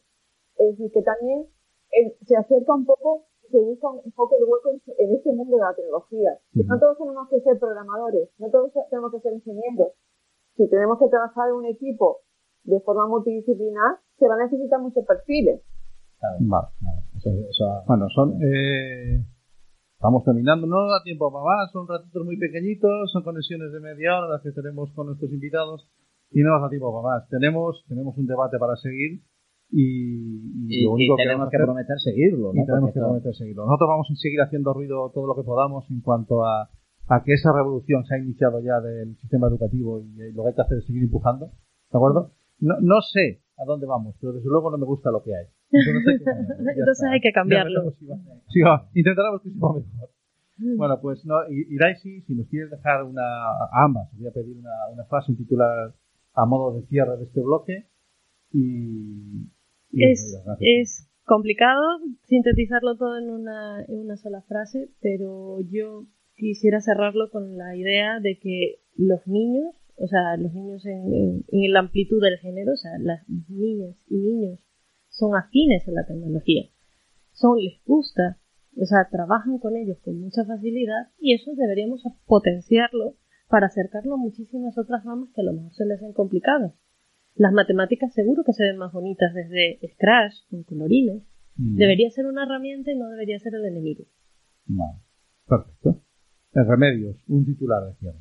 es 0.59 0.77
decir, 0.77 0.90
que 0.92 1.03
también 1.03 1.47
eh, 1.92 2.16
se 2.27 2.37
acerca 2.37 2.75
un 2.75 2.85
poco, 2.85 3.27
se 3.51 3.59
busca 3.59 3.88
un 3.88 4.12
poco 4.12 4.37
el 4.37 4.44
hueco 4.44 4.71
en, 4.71 4.83
en 4.99 5.14
este 5.16 5.33
mundo 5.33 5.57
de 5.57 5.62
la 5.62 5.75
tecnología. 5.75 6.31
No 6.53 6.79
todos 6.79 6.99
tenemos 6.99 7.29
que 7.31 7.40
ser 7.40 7.59
programadores, 7.59 8.29
no 8.38 8.51
todos 8.51 8.73
tenemos 8.90 9.11
que 9.12 9.21
ser 9.21 9.33
ingenieros. 9.35 9.92
Si 10.57 10.68
tenemos 10.68 10.99
que 10.99 11.09
trabajar 11.09 11.49
en 11.49 11.55
un 11.55 11.66
equipo 11.66 12.18
de 12.64 12.81
forma 12.81 13.07
multidisciplinar, 13.09 13.99
se 14.18 14.27
van 14.29 14.40
a 14.40 14.44
necesitar 14.44 14.81
muchos 14.81 15.05
perfiles. 15.07 15.62
Vale. 16.40 16.66
Eso, 17.16 17.31
eso- 17.31 17.83
Bueno, 17.87 18.07
son. 18.14 18.35
Eh, 18.42 19.23
estamos 19.94 20.25
terminando. 20.25 20.66
No 20.66 20.83
nos 20.83 20.90
da 20.90 21.03
tiempo 21.05 21.31
para 21.33 21.44
más. 21.44 21.71
Son 21.73 21.87
ratitos 21.87 22.25
muy 22.25 22.37
pequeñitos. 22.37 23.11
Son 23.12 23.23
conexiones 23.23 23.71
de 23.73 23.79
media 23.81 24.18
hora 24.18 24.29
las 24.35 24.42
que 24.42 24.51
tenemos 24.51 24.90
con 24.94 25.07
nuestros 25.07 25.31
invitados. 25.31 25.88
Y 26.31 26.42
no 26.42 26.51
nos 26.51 26.62
da 26.62 26.68
tiempo 26.68 26.90
para 26.92 27.14
más. 27.21 27.29
Tenemos, 27.29 27.85
tenemos 27.88 28.18
un 28.18 28.27
debate 28.27 28.59
para 28.59 28.75
seguir. 28.77 29.23
Y, 29.71 30.67
y 30.67 30.81
y, 30.81 30.85
lo 30.85 30.93
único 30.93 31.15
y 31.15 31.17
tenemos 31.23 31.51
que 31.51 31.57
hacer- 31.57 31.67
prometer 31.67 31.99
seguirlo, 31.99 32.53
y 32.55 32.65
tenemos 32.65 32.81
Porque 32.81 32.95
que 32.95 33.01
prometer 33.01 33.35
seguirlo. 33.35 33.67
Nosotros 33.67 33.89
vamos 33.89 34.07
a 34.11 34.15
seguir 34.17 34.41
haciendo 34.41 34.73
ruido 34.73 35.11
todo 35.13 35.27
lo 35.27 35.37
que 35.37 35.43
podamos 35.45 35.85
en 35.91 36.01
cuanto 36.01 36.45
a, 36.45 36.71
a 37.09 37.23
que 37.25 37.35
esa 37.35 37.53
revolución 37.53 38.05
se 38.07 38.15
ha 38.15 38.19
iniciado 38.19 38.61
ya 38.61 38.81
del 38.81 39.17
sistema 39.19 39.49
educativo 39.49 40.01
y 40.01 40.33
lo 40.33 40.43
que 40.45 40.49
hay 40.49 40.55
que 40.55 40.63
hacer 40.63 40.79
es 40.79 40.87
seguir 40.87 41.03
empujando. 41.05 41.47
¿De 41.93 41.97
acuerdo? 41.99 42.33
No, 42.61 42.75
no 42.81 43.01
sé 43.03 43.43
a 43.59 43.65
dónde 43.67 43.87
vamos, 43.87 44.17
pero 44.21 44.33
desde 44.33 44.49
luego 44.49 44.71
no 44.71 44.79
me 44.79 44.87
gusta 44.87 45.11
lo 45.11 45.23
que 45.23 45.35
hay. 45.37 45.47
Entonces 45.71 47.05
hay 47.11 47.21
que, 47.21 47.33
cambiarlo. 47.33 47.81
Entonces 47.81 48.09
hay 48.11 48.17
que 48.53 48.63
va- 48.65 48.71
va- 48.71 48.89
intentaremos 48.95 49.43
que 49.43 49.51
sea 49.51 49.57
mejor. 49.57 49.83
Bueno, 50.77 50.99
pues 51.01 51.25
no, 51.27 51.37
y- 51.51 51.75
Iraisi, 51.75 52.23
si 52.23 52.35
nos 52.35 52.49
quieres 52.49 52.71
dejar 52.71 53.05
una, 53.05 53.23
a 53.23 53.85
ambas, 53.85 54.11
os 54.13 54.19
voy 54.19 54.29
a 54.29 54.33
pedir 54.33 54.57
una, 54.57 54.71
una 54.93 55.05
frase, 55.05 55.31
un 55.31 55.37
titular 55.39 55.95
a 56.35 56.47
modo 56.47 56.75
de 56.81 56.87
cierre 56.87 57.17
de 57.19 57.25
este 57.25 57.41
bloque. 57.43 57.87
Y 58.51 59.45
Es, 59.92 61.05
complicado 61.24 61.83
sintetizarlo 62.24 62.96
todo 62.96 63.18
en 63.18 63.29
una, 63.29 63.85
en 63.87 63.98
una 63.98 64.16
sola 64.16 64.40
frase, 64.42 64.88
pero 65.03 65.61
yo 65.61 66.07
quisiera 66.35 66.81
cerrarlo 66.81 67.31
con 67.31 67.59
la 67.59 67.77
idea 67.77 68.18
de 68.20 68.38
que 68.38 68.81
los 68.96 69.27
niños, 69.27 69.74
o 69.96 70.07
sea, 70.07 70.38
los 70.38 70.55
niños 70.55 70.87
en, 70.87 71.12
en, 71.12 71.44
en 71.48 71.72
la 71.72 71.81
amplitud 71.81 72.22
del 72.22 72.38
género, 72.38 72.72
o 72.72 72.77
sea, 72.77 72.92
las 72.98 73.29
niñas 73.29 73.96
y 74.09 74.16
niños 74.16 74.61
son 75.09 75.37
afines 75.37 75.87
a 75.87 75.92
la 75.92 76.07
tecnología, 76.07 76.70
son, 77.33 77.59
les 77.59 77.83
gusta, 77.85 78.38
o 78.81 78.87
sea, 78.87 79.09
trabajan 79.11 79.59
con 79.59 79.77
ellos 79.77 79.98
con 80.03 80.18
mucha 80.20 80.44
facilidad 80.44 81.09
y 81.18 81.35
eso 81.35 81.55
deberíamos 81.55 82.03
potenciarlo 82.27 83.16
para 83.48 83.66
acercarlo 83.66 84.14
a 84.14 84.18
muchísimas 84.18 84.79
otras 84.79 85.05
ramas 85.05 85.31
que 85.35 85.40
a 85.40 85.44
lo 85.44 85.53
mejor 85.53 85.72
se 85.74 85.85
les 85.85 85.98
hacen 85.98 86.12
complicadas. 86.12 86.74
Las 87.38 87.53
matemáticas 87.53 88.12
seguro 88.12 88.42
que 88.44 88.53
se 88.53 88.64
ven 88.64 88.79
más 88.79 88.92
bonitas 88.92 89.33
desde 89.33 89.79
Scratch, 89.94 90.35
con 90.51 90.64
colorines. 90.64 91.22
Mm. 91.57 91.77
Debería 91.77 92.11
ser 92.11 92.27
una 92.27 92.42
herramienta 92.42 92.90
y 92.90 92.98
no 92.98 93.09
debería 93.09 93.38
ser 93.38 93.55
el 93.55 93.64
enemigo. 93.64 94.05
Vale. 94.66 94.98
Perfecto. 95.46 96.03
En 96.53 96.68
remedios, 96.68 97.16
un 97.29 97.44
titular 97.44 97.85
de 97.87 97.94
cierre. 97.94 98.18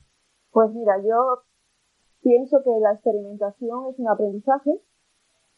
Pues 0.52 0.72
mira, 0.72 0.94
yo 1.04 1.44
pienso 2.22 2.62
que 2.64 2.70
la 2.80 2.94
experimentación 2.94 3.90
es 3.92 4.00
un 4.00 4.08
aprendizaje 4.08 4.72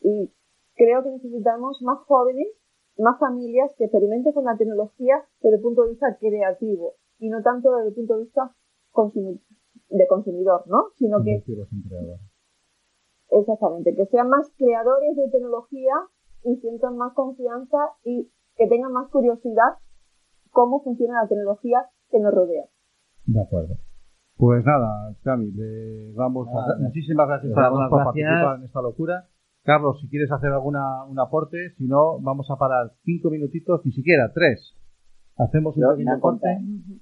y 0.02 0.32
creo 0.76 1.04
que 1.04 1.12
necesitamos 1.12 1.82
más 1.82 2.00
jóvenes, 2.08 2.48
más 2.98 3.20
familias 3.20 3.74
que 3.78 3.86
experimenten 3.86 4.34
con 4.34 4.46
la 4.46 4.58
tecnología 4.58 5.16
desde 5.42 5.58
el 5.58 5.62
punto 5.62 5.84
de 5.84 5.90
vista 5.90 6.18
creativo 6.18 6.96
y 7.18 7.30
no 7.30 7.42
tanto 7.44 7.76
desde 7.76 7.90
el 7.90 7.96
punto 7.96 8.18
de 8.18 8.24
vista 8.24 8.56
consumi- 8.94 9.42
de 9.90 10.08
consumidor, 10.08 10.64
¿no? 10.68 10.92
Sino 10.96 11.22
que. 11.24 11.44
Exactamente, 13.32 13.96
que 13.96 14.06
sean 14.08 14.30
más 14.30 14.52
creadores 14.58 15.16
de 15.16 15.30
tecnología 15.30 15.94
y 16.44 16.56
sientan 16.58 16.98
más 16.98 17.14
confianza 17.14 17.78
y 18.04 18.32
que 18.56 18.68
tengan 18.68 18.92
más 18.92 19.10
curiosidad 19.12 19.78
cómo 20.52 20.82
funciona 20.84 21.22
la 21.24 21.28
tecnología 21.30 21.86
que 22.10 22.20
nos 22.20 22.34
rodea. 22.34 22.66
De 23.26 23.42
acuerdo. 23.42 23.76
Pues 24.38 24.64
nada, 24.66 25.14
Cami, 25.24 25.52
le 25.52 26.14
damos 26.14 26.48
Nada, 26.48 26.68
las- 26.70 26.80
muchísimas 26.80 27.28
gracias 27.28 27.52
a 27.52 27.56
todos 27.70 27.90
por 27.90 28.00
gracias. 28.00 28.06
participar 28.06 28.56
en 28.58 28.64
esta 28.66 28.82
locura. 28.82 29.28
Carlos, 29.64 30.00
si 30.02 30.10
quieres 30.10 30.32
hacer 30.32 30.52
alguna 30.52 31.04
un 31.06 31.20
aporte, 31.20 31.58
si 31.78 31.86
no, 31.86 32.20
vamos 32.22 32.50
a 32.50 32.56
parar 32.56 32.94
cinco 33.04 33.30
minutitos, 33.30 33.82
ni 33.86 33.92
siquiera 33.92 34.32
tres. 34.34 34.74
Hacemos 35.38 35.76
un 35.78 35.84
pequeño 35.92 36.16
encantado. 36.16 36.54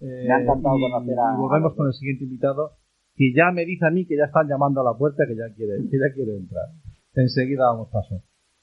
eh, 0.01 0.25
Me 0.27 0.33
ha 0.33 0.41
encantado 0.41 0.75
y, 0.77 0.81
conocer 0.91 1.19
a- 1.19 1.33
y 1.33 1.37
volvemos 1.37 1.75
con 1.75 1.87
el 1.87 1.93
siguiente 1.93 2.23
invitado, 2.25 2.71
que 3.17 3.33
ya 3.33 3.51
me 3.51 3.65
dice 3.65 3.85
a 3.87 3.89
mí 3.89 4.05
que 4.05 4.15
ya 4.15 4.25
están 4.25 4.47
llamando 4.47 4.81
a 4.81 4.83
la 4.83 4.97
puerta, 4.97 5.25
que 5.27 5.35
ya 5.35 5.53
quiere, 5.55 5.77
que 5.89 5.97
ya 5.97 6.13
quiere 6.13 6.37
entrar. 6.37 6.65
Enseguida 7.15 7.65
damos 7.65 7.89
paso. 7.89 8.21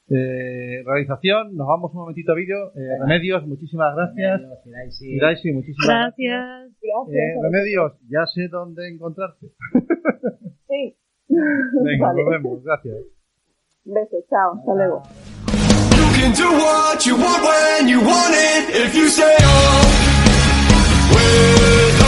Eh, 0.09 0.83
realización, 0.85 1.57
nos 1.57 1.67
vamos 1.67 1.91
un 1.93 2.01
momentito 2.01 2.33
a 2.33 2.35
vídeo. 2.37 2.71
Eh, 2.77 3.01
Remedios, 3.01 3.47
muchísimas 3.47 3.97
gracias. 3.97 4.41
Remedios, 4.41 4.67
Iraisi. 4.67 5.13
Iraisi, 5.17 5.53
muchísimas 5.53 5.89
gracias. 5.89 6.41
Gracias. 6.41 6.77
Gracias. 6.81 7.17
Eh, 7.17 7.41
Remedios, 7.43 7.93
ya 8.09 8.27
sé 8.27 8.49
dónde 8.49 8.89
encontrarte. 8.89 9.47
Sí. 10.67 10.97
Venga, 11.29 12.09
Vale. 12.09 12.23
nos 12.23 12.31
vemos, 12.31 12.65
gracias. 12.65 12.97
Besos, 13.85 14.25
chao, 14.29 14.55
hasta 14.59 14.75
luego. 14.75 15.03
You 21.99 22.04